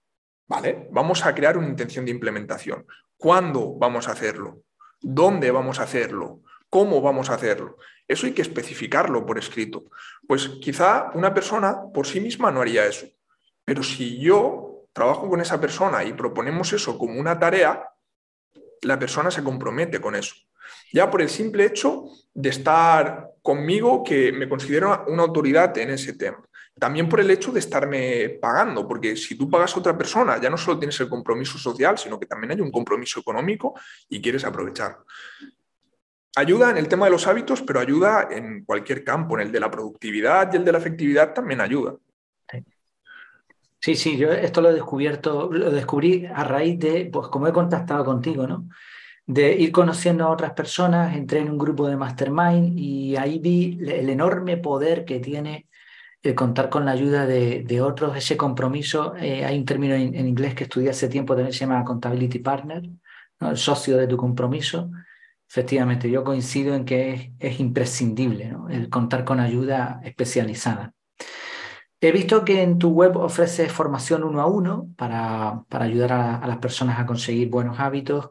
¿vale? 0.49 0.89
Vamos 0.91 1.25
a 1.27 1.35
crear 1.35 1.59
una 1.59 1.69
intención 1.69 2.05
de 2.05 2.11
implementación. 2.11 2.87
¿Cuándo 3.19 3.75
vamos 3.75 4.09
a 4.09 4.13
hacerlo? 4.13 4.63
¿Dónde 5.01 5.51
vamos 5.51 5.79
a 5.79 5.85
hacerlo? 5.85 6.41
¿Cómo 6.71 7.01
vamos 7.01 7.31
a 7.31 7.35
hacerlo? 7.35 7.77
Eso 8.09 8.27
hay 8.27 8.33
que 8.33 8.43
especificarlo 8.43 9.27
por 9.27 9.39
escrito. 9.39 9.85
Pues 10.27 10.49
quizá 10.61 11.11
una 11.15 11.35
persona 11.35 11.77
por 11.93 12.07
sí 12.07 12.21
misma 12.21 12.51
no 12.51 12.61
haría 12.61 12.87
eso. 12.87 13.07
Pero 13.65 13.83
si 13.83 14.19
yo 14.19 14.87
trabajo 14.93 15.29
con 15.29 15.41
esa 15.41 15.61
persona 15.61 16.05
y 16.05 16.13
proponemos 16.13 16.73
eso 16.73 16.97
como 16.99 17.21
una 17.21 17.39
tarea, 17.39 17.91
la 18.83 18.99
persona 18.99 19.31
se 19.31 19.43
compromete 19.43 20.01
con 20.01 20.15
eso. 20.15 20.35
Ya 20.93 21.11
por 21.11 21.23
el 21.23 21.29
simple 21.29 21.65
hecho 21.65 22.05
de 22.35 22.51
estar 22.51 23.31
conmigo, 23.43 24.03
que 24.03 24.33
me 24.33 24.49
considero 24.49 25.05
una 25.09 25.23
autoridad 25.23 25.77
en 25.79 25.91
ese 25.91 26.15
tema. 26.15 26.43
También 26.79 27.09
por 27.09 27.21
el 27.21 27.31
hecho 27.31 27.53
de 27.53 27.61
estarme 27.61 28.39
pagando, 28.41 28.87
porque 28.87 29.17
si 29.17 29.37
tú 29.37 29.49
pagas 29.49 29.75
a 29.75 29.81
otra 29.81 29.97
persona, 29.97 30.39
ya 30.41 30.51
no 30.51 30.59
solo 30.59 30.79
tienes 30.79 31.01
el 31.01 31.09
compromiso 31.09 31.57
social, 31.57 31.97
sino 31.97 32.21
que 32.21 32.27
también 32.27 32.53
hay 32.53 32.61
un 32.61 32.71
compromiso 32.71 33.21
económico 33.21 33.75
y 34.11 34.21
quieres 34.21 34.45
aprovecharlo. 34.45 35.07
Ayuda 36.37 36.71
en 36.71 36.77
el 36.77 36.87
tema 36.87 37.07
de 37.07 37.13
los 37.13 37.27
hábitos, 37.27 37.63
pero 37.63 37.81
ayuda 37.81 38.29
en 38.31 38.63
cualquier 38.67 39.03
campo, 39.05 39.39
en 39.39 39.47
el 39.47 39.53
de 39.53 39.61
la 39.61 39.71
productividad 39.71 40.53
y 40.53 40.57
el 40.57 40.67
de 40.67 40.73
la 40.73 40.79
efectividad 40.79 41.33
también 41.33 41.63
ayuda. 41.63 41.97
Sí, 43.87 43.95
sí, 43.95 44.17
yo 44.17 44.33
esto 44.33 44.61
lo 44.63 44.71
he 44.71 44.75
descubierto, 44.75 45.49
lo 45.49 45.71
descubrí 45.71 46.27
a 46.27 46.43
raíz 46.43 46.77
de, 46.81 47.09
pues 47.13 47.29
como 47.29 47.47
he 47.47 47.53
contactado 47.53 48.05
contigo, 48.05 48.45
¿no? 48.45 48.69
De 49.25 49.53
ir 49.55 49.71
conociendo 49.71 50.25
a 50.25 50.31
otras 50.31 50.55
personas, 50.55 51.15
entré 51.15 51.39
en 51.39 51.51
un 51.51 51.57
grupo 51.57 51.87
de 51.87 51.97
mastermind 51.97 52.77
y 52.77 53.15
ahí 53.15 53.39
vi 53.39 53.79
el 53.81 54.11
enorme 54.11 54.57
poder 54.57 55.05
que 55.05 55.21
tiene 55.21 55.69
el 56.21 56.35
contar 56.35 56.69
con 56.69 56.85
la 56.85 56.91
ayuda 56.91 57.27
de, 57.27 57.81
otros, 57.81 58.17
ese 58.17 58.37
compromiso. 58.37 59.15
Eh, 59.19 59.45
hay 59.45 59.57
un 59.57 59.65
término 59.65 59.95
en, 59.95 60.17
inglés 60.17 60.57
que 60.57 60.65
estudié 60.65 60.91
hace 60.91 61.09
tiempo, 61.09 61.37
también 61.37 61.53
se 61.53 61.61
llama 61.61 61.79
accountability 61.79 62.41
partner, 62.41 62.91
el 63.41 63.57
socio 63.57 63.97
de 63.99 64.09
tu 64.09 64.17
compromiso. 64.17 64.91
Efectivamente, 65.49 66.11
yo 66.11 66.25
coincido 66.25 66.75
en 66.75 66.85
que 66.85 67.13
es, 67.15 67.31
es 67.39 67.61
imprescindible 67.61 68.49
¿no? 68.49 68.69
el 68.69 68.89
contar 68.89 69.25
con 69.25 69.39
ayuda 69.39 70.01
especializada. 70.03 70.93
He 72.07 72.13
visto 72.13 72.45
que 72.45 72.63
en 72.63 72.79
tu 72.79 72.91
web 72.91 73.17
ofreces 73.17 73.73
formación 73.73 74.23
uno 74.23 74.41
a 74.41 74.47
uno 74.47 74.95
para, 74.97 75.65
ayudar 75.71 76.13
a, 76.13 76.47
las 76.47 76.59
personas 76.59 77.01
a 77.01 77.05
conseguir 77.05 77.49
buenos 77.49 77.81
hábitos. 77.81 78.31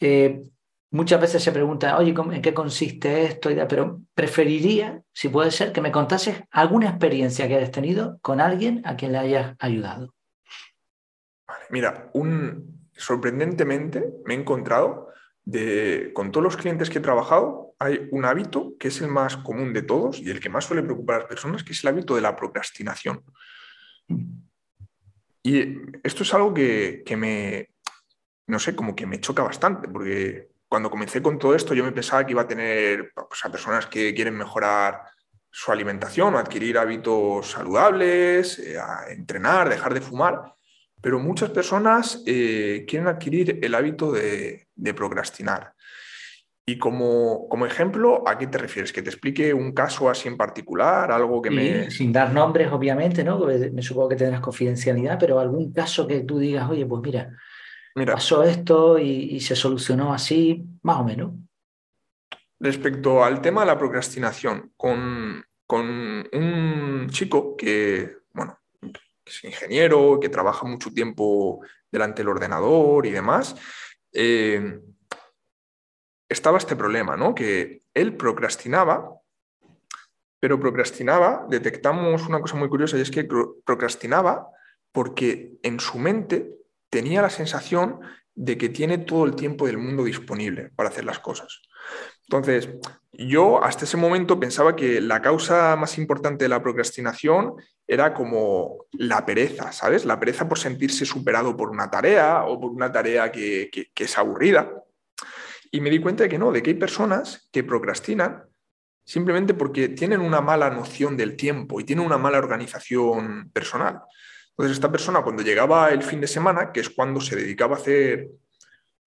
Eh, 0.00 0.42
muchas 0.90 1.20
veces 1.20 1.40
se 1.40 1.52
pregunta, 1.52 1.96
oye, 1.96 2.12
¿en 2.12 2.42
qué 2.42 2.52
consiste 2.52 3.26
esto? 3.26 3.50
Pero 3.68 4.00
preferiría, 4.16 5.00
si 5.12 5.28
puede 5.28 5.52
ser, 5.52 5.70
que 5.70 5.80
me 5.80 5.92
contases 5.92 6.42
alguna 6.50 6.88
experiencia 6.88 7.46
que 7.46 7.54
hayas 7.54 7.70
tenido 7.70 8.18
con 8.20 8.40
alguien 8.40 8.82
a 8.84 8.96
quien 8.96 9.12
le 9.12 9.18
hayas 9.18 9.54
ayudado. 9.60 10.12
mira, 11.70 12.10
sorprendentemente 12.94 14.12
me 14.24 14.34
he 14.34 14.38
encontrado 14.40 15.10
con 16.14 16.32
todos 16.32 16.42
los 16.42 16.56
clientes 16.56 16.90
que 16.90 16.98
he 16.98 17.02
trabajado, 17.02 17.73
hay 17.84 18.08
un 18.10 18.24
hábito 18.24 18.74
que 18.78 18.88
es 18.88 19.00
el 19.00 19.08
más 19.08 19.36
común 19.36 19.72
de 19.72 19.82
todos 19.82 20.20
y 20.20 20.30
el 20.30 20.40
que 20.40 20.48
más 20.48 20.64
suele 20.64 20.82
preocupar 20.82 21.16
a 21.16 21.18
las 21.20 21.28
personas, 21.28 21.62
que 21.62 21.72
es 21.72 21.82
el 21.84 21.88
hábito 21.88 22.14
de 22.14 22.22
la 22.22 22.34
procrastinación. 22.34 23.22
Y 25.42 25.60
esto 26.02 26.22
es 26.22 26.34
algo 26.34 26.54
que, 26.54 27.04
me, 27.16 27.68
no 28.46 28.58
sé, 28.58 28.74
como 28.74 28.96
que 28.96 29.06
me 29.06 29.20
choca 29.20 29.42
bastante, 29.42 29.88
porque 29.88 30.48
cuando 30.68 30.90
comencé 30.90 31.22
con 31.22 31.38
todo 31.38 31.54
esto 31.54 31.74
yo 31.74 31.84
me 31.84 31.92
pensaba 31.92 32.24
que 32.24 32.32
iba 32.32 32.42
a 32.42 32.48
tener 32.48 33.12
pues, 33.14 33.40
personas 33.52 33.86
que 33.86 34.14
quieren 34.14 34.36
mejorar 34.36 35.02
su 35.56 35.70
alimentación 35.70 36.34
adquirir 36.34 36.76
hábitos 36.78 37.52
saludables, 37.52 38.58
eh, 38.58 38.76
entrenar, 39.10 39.68
dejar 39.68 39.94
de 39.94 40.00
fumar, 40.00 40.52
pero 41.00 41.20
muchas 41.20 41.50
personas 41.50 42.24
eh, 42.26 42.84
quieren 42.88 43.06
adquirir 43.06 43.60
el 43.62 43.74
hábito 43.76 44.10
de, 44.10 44.66
procrastinar. 44.96 45.73
Y 46.66 46.78
como, 46.78 47.46
como, 47.48 47.66
ejemplo, 47.66 48.26
¿a 48.26 48.38
qué 48.38 48.46
te 48.46 48.56
refieres? 48.56 48.90
¿Que 48.90 49.02
te 49.02 49.10
explique 49.10 49.52
un 49.52 49.72
caso 49.72 50.08
así 50.08 50.28
en 50.28 50.38
particular? 50.38 51.12
Algo 51.12 51.42
que 51.42 51.50
me. 51.50 51.90
Sin 51.90 52.10
dar 52.10 52.32
nombres, 52.32 52.72
obviamente, 52.72 53.22
¿no? 53.22 53.38
Me 53.38 53.82
supongo 53.82 54.08
que 54.08 54.16
tendrás 54.16 54.40
confidencialidad, 54.40 55.18
pero 55.18 55.38
algún 55.38 55.72
caso 55.72 56.06
que 56.06 56.20
tú 56.20 56.38
digas, 56.38 56.68
oye, 56.70 56.86
pues 56.86 57.02
mira, 57.02 57.36
mira 57.94 58.14
pasó 58.14 58.42
esto 58.44 58.98
y, 58.98 59.38
se 59.40 59.54
solucionó 59.54 60.14
así, 60.14 60.64
más 60.82 61.00
o 61.00 61.04
menos. 61.04 61.32
Respecto 62.58 63.22
al 63.22 63.42
tema 63.42 63.60
de 63.60 63.66
la 63.66 63.78
procrastinación, 63.78 64.72
con, 64.74 65.44
con 65.66 66.26
un 66.32 67.08
chico 67.10 67.56
que, 67.58 68.16
bueno, 68.32 68.58
que 68.80 68.90
es 69.26 69.44
ingeniero, 69.44 70.18
que 70.18 70.30
trabaja 70.30 70.66
mucho 70.66 70.90
tiempo 70.90 71.60
delante 71.92 72.22
del 72.22 72.30
ordenador 72.30 73.04
y 73.04 73.10
demás, 73.10 73.54
eh, 74.14 74.80
estaba 76.34 76.58
este 76.58 76.76
problema, 76.76 77.16
¿no? 77.16 77.34
Que 77.34 77.82
él 77.94 78.16
procrastinaba, 78.16 79.18
pero 80.40 80.60
procrastinaba, 80.60 81.46
detectamos 81.48 82.26
una 82.26 82.40
cosa 82.40 82.56
muy 82.56 82.68
curiosa 82.68 82.98
y 82.98 83.00
es 83.00 83.10
que 83.10 83.26
procrastinaba 83.64 84.48
porque 84.92 85.54
en 85.62 85.80
su 85.80 85.98
mente 85.98 86.52
tenía 86.90 87.22
la 87.22 87.30
sensación 87.30 88.00
de 88.34 88.58
que 88.58 88.68
tiene 88.68 88.98
todo 88.98 89.24
el 89.24 89.34
tiempo 89.34 89.66
del 89.66 89.78
mundo 89.78 90.04
disponible 90.04 90.70
para 90.76 90.88
hacer 90.88 91.04
las 91.04 91.18
cosas. 91.18 91.62
Entonces, 92.28 92.68
yo 93.12 93.62
hasta 93.62 93.84
ese 93.84 93.96
momento 93.96 94.40
pensaba 94.40 94.74
que 94.74 95.00
la 95.00 95.22
causa 95.22 95.76
más 95.76 95.98
importante 95.98 96.44
de 96.44 96.48
la 96.48 96.62
procrastinación 96.62 97.54
era 97.86 98.14
como 98.14 98.86
la 98.92 99.24
pereza, 99.26 99.72
¿sabes? 99.72 100.04
La 100.04 100.18
pereza 100.18 100.48
por 100.48 100.58
sentirse 100.58 101.04
superado 101.04 101.56
por 101.56 101.70
una 101.70 101.90
tarea 101.90 102.44
o 102.44 102.60
por 102.60 102.70
una 102.70 102.90
tarea 102.90 103.30
que, 103.30 103.70
es 103.94 104.18
aburrida. 104.18 104.72
Y 105.74 105.80
me 105.80 105.90
di 105.90 105.98
cuenta 105.98 106.22
de 106.22 106.28
que 106.28 106.38
no, 106.38 106.52
de 106.52 106.62
que 106.62 106.70
hay 106.70 106.76
personas 106.76 107.48
que 107.50 107.64
procrastinan 107.64 108.44
simplemente 109.04 109.54
porque 109.54 109.88
tienen 109.88 110.20
una 110.20 110.40
mala 110.40 110.70
noción 110.70 111.16
del 111.16 111.34
tiempo 111.34 111.80
y 111.80 111.84
tienen 111.84 112.06
una 112.06 112.16
mala 112.16 112.38
organización 112.38 113.50
personal. 113.52 114.00
Entonces, 114.50 114.76
esta 114.76 114.92
persona 114.92 115.22
cuando 115.22 115.42
llegaba 115.42 115.90
el 115.90 116.04
fin 116.04 116.20
de 116.20 116.28
semana, 116.28 116.70
que 116.70 116.78
es 116.78 116.90
cuando 116.90 117.20
se 117.20 117.34
dedicaba 117.34 117.74
a 117.74 117.80
hacer 117.80 118.28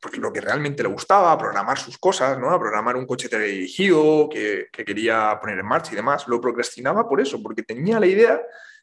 pues, 0.00 0.18
lo 0.18 0.33
que 0.33 0.40
realmente 0.40 0.83
le 0.83 0.88
gustaba, 0.88 1.31
a 1.31 1.38
programar 1.38 1.79
sus 1.79 1.98
cosas, 1.98 2.37
¿no? 2.37 2.50
a 2.50 2.59
programar 2.59 2.96
un 2.96 3.07
coche 3.07 3.29
dirigido 3.29 4.29
que, 4.29 4.66
que 4.72 4.85
quería 4.85 5.38
poner 5.40 5.61
en 5.61 5.66
marcha 5.66 5.92
y 5.92 5.94
demás, 5.94 6.26
lo 6.26 6.40
procrastinaba 6.40 7.09
por 7.09 7.20
eso, 7.20 7.40
porque 7.44 7.62
tenía 7.62 8.00
la 8.00 8.09
idea 8.09 8.42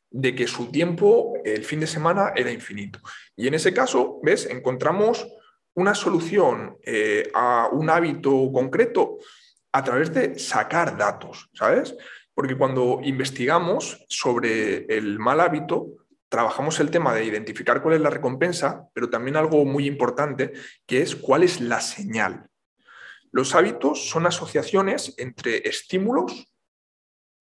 de 0.09 0.33
que 0.33 0.47
su 0.47 0.71
tiempo 0.71 1.33
el 1.43 1.65
fin 1.65 1.81
de 1.81 1.87
semana 1.87 2.31
era 2.33 2.49
infinito. 2.49 3.01
Y 3.35 3.49
en 3.49 3.55
ese 3.55 3.73
caso, 3.73 4.21
¿ves? 4.23 4.45
Encontramos 4.45 5.27
una 5.75 5.95
solución 5.95 6.77
eh, 6.83 7.29
a 7.33 7.69
un 7.71 7.89
hábito 7.89 8.51
concreto 8.51 9.17
a 9.71 9.83
través 9.83 10.13
de 10.13 10.37
sacar 10.37 10.97
datos, 10.97 11.49
¿sabes? 11.53 11.95
Porque 12.33 12.57
cuando 12.57 12.99
investigamos 13.03 14.05
sobre 14.07 14.85
el 14.85 15.19
mal 15.19 15.39
hábito, 15.39 15.87
trabajamos 16.29 16.79
el 16.79 16.91
tema 16.91 17.13
de 17.13 17.25
identificar 17.25 17.81
cuál 17.81 17.95
es 17.95 18.01
la 18.01 18.09
recompensa, 18.09 18.87
pero 18.93 19.09
también 19.09 19.35
algo 19.35 19.65
muy 19.65 19.85
importante, 19.87 20.53
que 20.85 21.01
es 21.01 21.15
cuál 21.15 21.43
es 21.43 21.61
la 21.61 21.81
señal. 21.81 22.47
Los 23.31 23.55
hábitos 23.55 24.09
son 24.09 24.27
asociaciones 24.27 25.15
entre 25.17 25.67
estímulos 25.67 26.52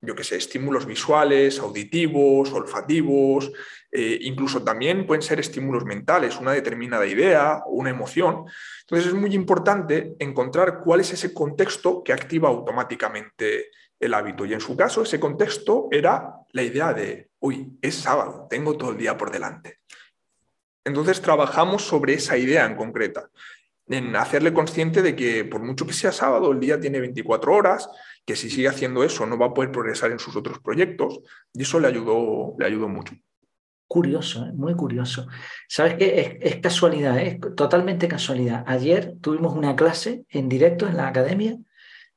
yo 0.03 0.17
qué 0.17 0.25
sé, 0.25 0.37
estímulos 0.37 0.85
visuales, 0.85 1.61
auditivos, 1.61 2.53
olfativos, 2.53 3.53
eh, 3.91 4.19
incluso 4.23 4.65
también 4.65 5.07
pueden 5.07 5.23
ser 5.23 5.39
estímulos 5.39 5.85
mentales, 5.85 6.39
una 6.41 6.53
determinada 6.53 7.07
idea 7.07 7.63
o 7.67 7.75
una 7.75 7.91
emoción. 7.91 8.45
Entonces 8.81 9.09
es 9.09 9.15
muy 9.15 9.33
importante 9.35 10.17
encontrar 10.19 10.81
cuál 10.81 11.01
es 11.01 11.13
ese 11.13 11.33
contexto 11.33 12.03
que 12.03 12.13
activa 12.13 12.49
automáticamente 12.49 13.71
el 14.01 14.15
hábito. 14.15 14.45
Y 14.45 14.53
en 14.55 14.61
su 14.61 14.77
caso, 14.77 15.03
ese 15.03 15.21
contexto 15.21 15.87
era 15.93 16.35
la 16.51 16.63
idea 16.63 16.93
de, 16.93 17.29
uy, 17.39 17.79
es 17.81 17.95
sábado, 17.95 18.49
tengo 18.51 18.77
todo 18.77 18.91
el 18.91 18.99
día 18.99 19.17
por 19.17 19.31
delante. 19.31 19.79
Entonces 20.85 21.23
trabajamos 21.23 21.83
sobre 21.83 22.15
esa 22.15 22.37
idea 22.37 22.67
en 22.67 22.75
concreta, 22.75 23.31
en 23.87 24.17
hacerle 24.17 24.53
consciente 24.53 25.01
de 25.01 25.15
que 25.15 25.45
por 25.45 25.63
mucho 25.63 25.87
que 25.87 25.93
sea 25.93 26.11
sábado, 26.11 26.51
el 26.51 26.59
día 26.59 26.81
tiene 26.81 26.99
24 26.99 27.55
horas, 27.55 27.89
que 28.25 28.37
si 28.37 28.51
sigue 28.51 28.69
haciendo 28.69 29.05
eso 29.05 29.27
no 29.27 29.39
va 29.39 29.47
a 29.47 29.55
poder 29.55 29.73
progresar 29.73 30.13
en 30.13 30.19
sus 30.19 30.37
otros 30.37 30.61
proyectos, 30.61 31.21
y 31.53 31.63
eso 31.63 31.81
le 31.81 31.89
ayudó, 31.89 32.55
le 32.59 32.67
ayudó 32.67 32.89
mucho. 32.89 33.15
Curioso, 33.89 34.47
¿eh? 34.47 34.53
muy 34.55 34.75
curioso. 34.75 35.27
¿Sabes 35.69 35.95
qué? 35.95 36.39
Es, 36.41 36.57
casualidad, 36.57 37.19
es 37.21 37.39
totalmente 37.57 38.09
casualidad. 38.09 38.65
Ayer 38.67 39.17
tuvimos 39.21 39.55
una 39.55 39.77
clase 39.77 40.25
en 40.31 40.49
directo 40.49 40.87
en 40.87 40.97
la 40.97 41.09
academia, 41.09 41.59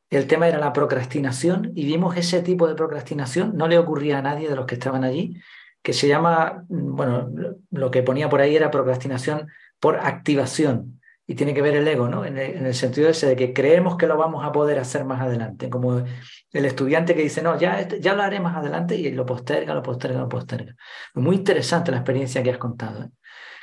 el 0.10 0.28
tema 0.28 0.48
era 0.48 0.60
la 0.60 0.72
procrastinación 0.72 1.72
y 1.76 1.86
vimos 1.86 2.16
ese 2.16 2.42
tipo 2.42 2.68
de 2.68 2.76
procrastinación, 2.76 3.58
no 3.58 3.68
le 3.68 3.78
ocurría 3.78 4.20
a 4.20 4.22
nadie 4.22 4.48
de 4.48 4.56
los 4.56 4.66
que 4.66 4.76
estaban 4.76 5.04
allí, 5.04 5.36
que 5.82 5.94
se 5.94 6.08
llama, 6.08 6.64
bueno, 6.70 7.30
lo 7.72 7.92
que 7.92 8.04
ponía 8.04 8.30
por 8.30 8.40
ahí 8.40 8.56
era 8.56 8.72
procrastinación 8.72 9.48
por 9.80 9.98
activación 9.98 11.02
y 11.28 11.36
tiene 11.36 11.54
que 11.54 11.62
ver 11.62 11.76
el 11.76 11.88
ego, 11.88 12.08
¿no? 12.08 12.24
En 12.24 12.38
el, 12.38 12.74
sentido 12.76 13.10
ese 13.10 13.28
de 13.28 13.36
que 13.36 13.54
creemos 13.54 13.98
que 13.98 14.06
lo 14.06 14.16
vamos 14.16 14.46
a 14.46 14.52
poder 14.52 14.78
hacer 14.80 15.06
más 15.06 15.22
adelante, 15.22 15.70
como 15.70 16.04
el 16.52 16.66
estudiante 16.66 17.16
que 17.16 17.24
dice, 17.24 17.42
no, 17.42 17.58
ya, 17.58 17.88
ya 17.88 18.14
lo 18.14 18.22
haré 18.22 18.40
más 18.40 18.56
adelante 18.56 18.96
y 18.96 19.12
lo 19.12 19.26
posterga, 19.26 19.74
lo 19.74 19.82
posterga, 19.82 20.20
lo 20.20 20.30
posterga. 20.30 20.76
Muy 21.16 21.38
interesante 21.38 21.92
la 21.92 21.98
experiencia 21.98 22.44
que 22.44 22.52
has 22.52 22.58
contado, 22.60 23.04
¿eh? 23.04 23.10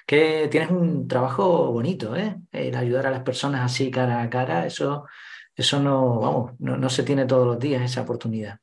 que 0.07 0.48
tienes 0.51 0.70
un 0.70 1.07
trabajo 1.07 1.70
bonito, 1.70 2.16
¿eh? 2.16 2.37
el 2.51 2.75
ayudar 2.75 3.07
a 3.07 3.11
las 3.12 3.22
personas 3.22 3.64
así 3.64 3.90
cara 3.90 4.22
a 4.22 4.29
cara, 4.29 4.66
eso, 4.66 5.07
eso 5.55 5.79
no, 5.79 6.18
vamos, 6.18 6.53
no, 6.59 6.77
no 6.77 6.90
se 6.90 7.05
tiene 7.05 7.27
todos 7.27 7.46
los 7.46 7.59
días 7.61 7.83
esa 7.83 8.03
oportunidad. 8.03 8.59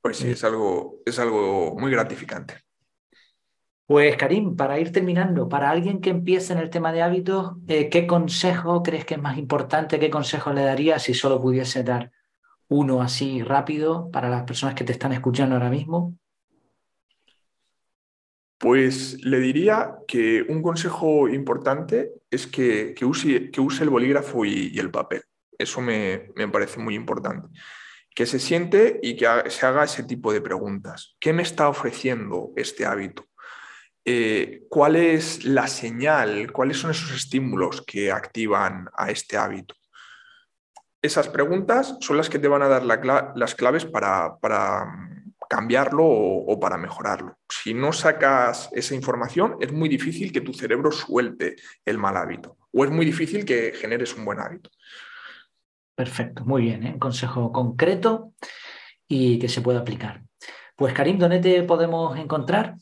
Pues 0.00 0.16
sí, 0.16 0.30
es 0.30 0.42
algo, 0.42 1.00
es 1.04 1.18
algo 1.18 1.76
muy 1.78 1.92
gratificante. 1.92 2.56
Pues 3.92 4.16
Karim, 4.16 4.56
para 4.56 4.80
ir 4.80 4.90
terminando, 4.90 5.50
para 5.50 5.68
alguien 5.68 6.00
que 6.00 6.08
empiece 6.08 6.54
en 6.54 6.58
el 6.60 6.70
tema 6.70 6.94
de 6.94 7.02
hábitos, 7.02 7.56
eh, 7.68 7.90
¿qué 7.90 8.06
consejo 8.06 8.82
crees 8.82 9.04
que 9.04 9.16
es 9.16 9.20
más 9.20 9.36
importante? 9.36 10.00
¿Qué 10.00 10.08
consejo 10.08 10.50
le 10.54 10.62
darías 10.62 11.02
si 11.02 11.12
solo 11.12 11.42
pudiese 11.42 11.82
dar 11.84 12.10
uno 12.68 13.02
así 13.02 13.42
rápido 13.42 14.10
para 14.10 14.30
las 14.30 14.44
personas 14.44 14.74
que 14.74 14.84
te 14.84 14.92
están 14.92 15.12
escuchando 15.12 15.56
ahora 15.56 15.68
mismo? 15.68 16.16
Pues 18.56 19.22
le 19.22 19.40
diría 19.40 19.96
que 20.08 20.40
un 20.40 20.62
consejo 20.62 21.28
importante 21.28 22.12
es 22.30 22.46
que, 22.46 22.94
use, 23.04 23.50
que 23.50 23.60
use, 23.60 23.84
el 23.84 23.90
bolígrafo 23.90 24.46
y, 24.46 24.78
el 24.78 24.90
papel. 24.90 25.20
Eso 25.58 25.82
me, 25.82 26.30
me, 26.34 26.48
parece 26.48 26.80
muy 26.80 26.94
importante. 26.94 27.48
Que 28.14 28.24
se 28.24 28.38
siente 28.38 29.00
y 29.02 29.16
que 29.16 29.26
se 29.50 29.66
haga 29.66 29.84
ese 29.84 30.04
tipo 30.04 30.32
de 30.32 30.40
preguntas. 30.40 31.14
¿Qué 31.20 31.34
me 31.34 31.42
está 31.42 31.68
ofreciendo 31.68 32.52
este 32.56 32.86
hábito? 32.86 33.26
Eh, 34.04 34.64
¿cuál 34.68 34.96
es 34.96 35.44
la 35.44 35.68
señal, 35.68 36.50
cuáles 36.52 36.78
son 36.78 36.90
esos 36.90 37.12
estímulos 37.12 37.82
que 37.82 38.10
activan 38.10 38.88
a 38.94 39.10
este 39.10 39.36
hábito? 39.36 39.74
Esas 41.00 41.28
preguntas 41.28 41.96
son 42.00 42.16
las 42.16 42.28
que 42.28 42.38
te 42.38 42.48
van 42.48 42.62
a 42.62 42.68
dar 42.68 42.84
las 42.84 43.54
claves 43.54 43.84
para, 43.84 44.38
cambiarlo 45.48 46.04
o, 46.04 46.60
para 46.60 46.78
mejorarlo. 46.78 47.36
Si 47.48 47.74
no 47.74 47.92
sacas 47.92 48.70
esa 48.72 48.94
información, 48.94 49.56
es 49.60 49.72
muy 49.72 49.88
difícil 49.88 50.32
que 50.32 50.40
tu 50.40 50.52
cerebro 50.52 50.90
suelte 50.92 51.56
el 51.84 51.98
mal 51.98 52.16
hábito 52.16 52.56
o 52.72 52.84
es 52.84 52.90
muy 52.90 53.04
difícil 53.04 53.44
que 53.44 53.72
generes 53.72 54.16
un 54.16 54.24
buen 54.24 54.40
hábito. 54.40 54.70
Perfecto, 55.94 56.44
muy 56.44 56.62
bien, 56.62 56.86
¿eh? 56.86 56.92
un 56.94 56.98
consejo 56.98 57.52
concreto 57.52 58.32
y 59.06 59.38
que 59.38 59.48
se 59.48 59.60
pueda 59.60 59.80
aplicar. 59.80 60.22
Pues 60.74 60.94
Karim, 60.94 61.18
¿dónde 61.18 61.40
te 61.40 61.62
podemos 61.64 62.18
encontrar? 62.18 62.76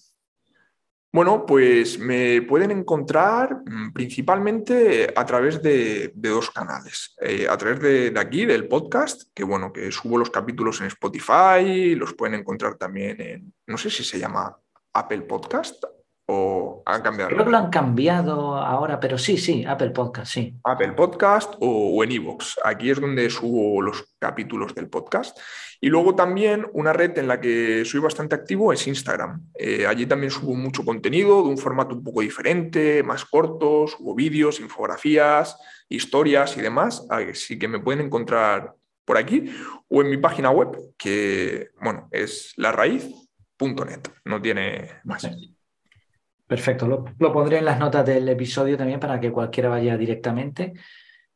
Bueno, 1.13 1.45
pues 1.45 1.99
me 1.99 2.41
pueden 2.43 2.71
encontrar 2.71 3.63
mm, 3.67 3.93
principalmente 3.93 5.13
a 5.15 5.27
través 5.27 5.61
de, 5.61 6.13
dos 6.15 6.51
canales. 6.51 7.17
Eh, 7.21 7.47
a 7.49 7.57
través 7.57 7.81
de, 7.81 8.15
aquí, 8.17 8.47
del 8.47 8.69
podcast, 8.69 9.25
que 9.35 9.43
bueno, 9.43 9.73
que 9.73 9.91
subo 9.91 10.19
los 10.19 10.31
capítulos 10.31 10.81
en 10.81 10.87
Spotify, 10.87 11.97
los 11.97 12.15
pueden 12.15 12.41
encontrar 12.41 12.77
también 12.77 13.21
en, 13.21 13.55
no 13.67 13.77
sé 13.77 13.91
si 13.91 14.05
se 14.05 14.21
llama 14.21 14.57
Apple 14.93 15.23
Podcast 15.23 15.85
o 16.33 16.83
han 16.87 17.03
cambiado. 17.03 17.31
Creo 17.31 17.45
que 17.45 17.51
lo 17.51 17.59
han 17.59 17.71
cambiado 17.71 18.57
ahora, 18.57 19.01
pero 19.01 19.19
sí, 19.19 19.37
sí, 19.37 19.65
Apple 19.67 19.91
Podcast, 19.91 20.33
sí. 20.33 20.55
Apple 20.65 20.93
Podcast 20.93 21.55
o, 21.59 22.03
en 22.05 22.13
Evox. 22.13 22.57
Aquí 22.65 22.91
es 22.91 23.01
donde 23.01 23.29
subo 23.31 23.83
los 23.83 24.15
capítulos 24.19 24.75
del 24.75 24.89
podcast. 24.89 25.37
Y 25.81 25.89
luego 25.89 26.15
también 26.15 26.67
una 26.73 26.93
red 26.93 27.19
en 27.19 27.27
la 27.27 27.41
que 27.41 27.85
soy 27.85 27.99
bastante 28.01 28.37
activo 28.37 28.73
es 28.73 28.87
Instagram. 28.87 29.45
Eh, 29.59 29.87
allí 29.87 30.07
también 30.07 30.31
subo 30.31 30.55
mucho 30.55 30.85
contenido 30.85 31.43
de 31.43 31.49
un 31.49 31.59
formato 31.59 31.97
un 31.97 32.05
poco 32.05 32.21
diferente, 32.21 33.03
más 33.03 33.25
corto, 33.25 33.87
subo 33.89 34.15
vídeos, 34.15 34.61
infografías, 34.61 35.57
historias 35.89 36.57
y 36.57 36.61
demás. 36.61 37.07
Así 37.11 37.59
que 37.59 37.67
me 37.67 37.81
pueden 37.81 38.07
encontrar 38.07 38.75
por 39.05 39.19
aquí 39.19 39.53
o 39.89 40.01
en 40.01 40.11
mi 40.11 40.19
página 40.19 40.51
web, 40.51 40.77
que 40.97 41.71
bueno, 41.83 42.09
es 42.13 42.53
larraíz.net. 42.57 44.03
No 44.25 44.41
tiene 44.41 45.01
más. 45.03 45.29
Perfecto, 46.51 46.89
lo, 46.89 47.33
pondré 47.33 47.59
en 47.59 47.65
las 47.65 47.79
notas 47.79 48.05
del 48.05 48.29
episodio 48.29 48.77
también 48.77 48.99
para 48.99 49.21
que 49.21 49.31
cualquiera 49.31 49.69
vaya 49.69 49.97
directamente. 49.97 50.73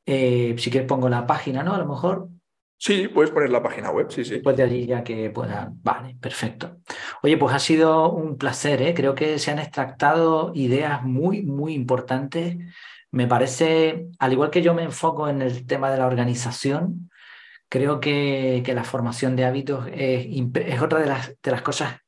Eh, 0.05 0.57
si 0.59 0.73
quieres 0.73 0.89
pongo 0.89 1.09
la 1.09 1.25
página, 1.25 1.63
¿no? 1.63 1.73
A 1.73 1.79
lo 1.79 1.87
mejor. 1.87 2.31
Sí, 2.77 3.07
puedes 3.07 3.31
poner 3.31 3.51
la 3.51 3.63
página 3.63 3.93
web, 3.93 4.11
sí, 4.11 4.25
sí. 4.25 4.39
Pues 4.39 4.57
de 4.57 4.65
allí 4.65 4.87
ya 4.87 5.05
que 5.05 5.31
pueda. 5.31 5.71
Vale, 5.85 6.17
perfecto. 6.21 6.79
Oye, 7.23 7.37
pues 7.37 7.55
ha 7.55 7.61
sido 7.61 8.11
un 8.11 8.37
placer, 8.39 8.83
¿eh? 8.83 8.93
Creo 8.93 9.15
que 9.15 9.39
se 9.39 9.53
han 9.53 9.61
extractado 9.61 10.51
ideas 10.53 11.05
muy, 11.05 11.45
muy 11.45 11.75
importantes. 11.75 12.57
Me 13.13 13.29
parece, 13.29 14.09
al 14.19 14.33
igual 14.33 14.51
que 14.51 14.63
yo 14.63 14.75
me 14.75 14.83
enfoco 14.83 15.29
en 15.29 15.43
el 15.43 15.65
tema 15.65 15.93
de 15.93 15.99
la 15.99 16.09
organización, 16.09 17.09
creo 17.69 18.01
que, 18.01 18.65
la 18.67 18.83
formación 18.83 19.37
de 19.37 19.45
hábitos 19.45 19.87
es, 19.93 20.27
es 20.27 20.83
otra 20.83 20.99
de 20.99 21.07
las, 21.07 21.41
de 21.41 21.51
las 21.53 21.63
cosas 21.63 22.01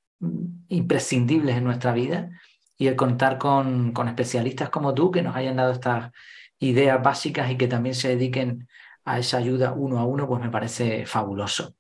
imprescindibles 0.69 1.57
en 1.57 1.62
nuestra 1.62 1.92
vida 1.92 2.31
y 2.79 2.87
el 2.89 2.97
contar 2.97 3.39
con, 3.39 3.95
especialistas 4.07 4.71
como 4.71 4.95
tú 4.95 5.11
que 5.11 5.23
nos 5.23 5.37
hayan 5.37 5.57
dado 5.57 5.73
estas 5.73 6.12
ideas 6.59 7.03
básicas 7.03 7.51
y 7.51 7.57
que 7.57 7.69
también 7.69 7.95
se 7.95 8.09
dediquen 8.09 8.69
a 9.05 9.19
esa 9.19 9.39
ayuda 9.39 9.73
uno 9.73 9.99
a 9.99 10.05
uno, 10.05 10.27
pues 10.27 10.43
me 10.43 10.51
parece 10.51 11.07
fabuloso. 11.07 11.75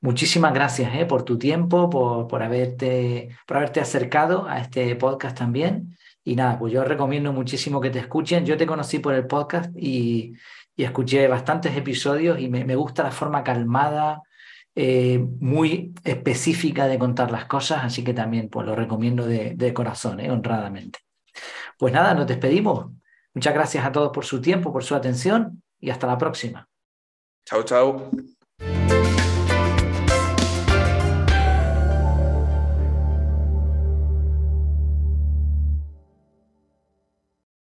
Muchísimas 0.00 0.54
gracias 0.54 0.94
eh, 0.94 1.04
por 1.04 1.24
tu 1.24 1.38
tiempo, 1.38 1.90
por, 1.90 2.26
por, 2.26 2.42
haberte, 2.42 3.36
por 3.46 3.58
haberte 3.58 3.80
acercado 3.80 4.46
a 4.48 4.60
este 4.60 4.96
podcast 4.96 5.36
también. 5.36 5.96
Y 6.24 6.36
nada, 6.36 6.58
pues 6.58 6.72
yo 6.72 6.84
recomiendo 6.84 7.32
muchísimo 7.32 7.80
que 7.80 7.90
te 7.90 7.98
escuchen. 7.98 8.46
Yo 8.46 8.56
te 8.56 8.66
conocí 8.66 8.98
por 8.98 9.14
el 9.14 9.26
podcast 9.26 9.70
y, 9.76 10.34
escuché 10.76 11.28
bastantes 11.28 11.76
episodios 11.76 12.40
y 12.40 12.48
me, 12.48 12.64
me 12.64 12.74
gusta 12.74 13.02
la 13.02 13.10
forma 13.10 13.44
calmada, 13.44 14.22
eh, 14.74 15.18
muy 15.18 15.92
específica 16.04 16.86
de 16.86 16.98
contar 16.98 17.30
las 17.30 17.46
cosas, 17.46 17.84
así 17.84 18.04
que 18.04 18.14
también 18.14 18.48
pues, 18.48 18.66
lo 18.66 18.74
recomiendo 18.74 19.26
de, 19.26 19.74
corazón, 19.74 20.20
eh, 20.20 20.30
honradamente. 20.30 21.00
Pues 21.78 21.92
nada, 21.92 22.14
nos 22.14 22.26
despedimos. 22.26 22.86
Muchas 23.34 23.54
gracias 23.54 23.84
a 23.84 23.92
todos 23.92 24.10
por 24.12 24.24
su 24.24 24.40
tiempo, 24.40 24.72
por 24.72 24.84
su 24.84 24.94
atención 24.94 25.62
y 25.78 25.90
hasta 25.90 26.06
la 26.06 26.18
próxima. 26.18 26.68
Chao, 27.44 27.62
chao. 27.62 28.10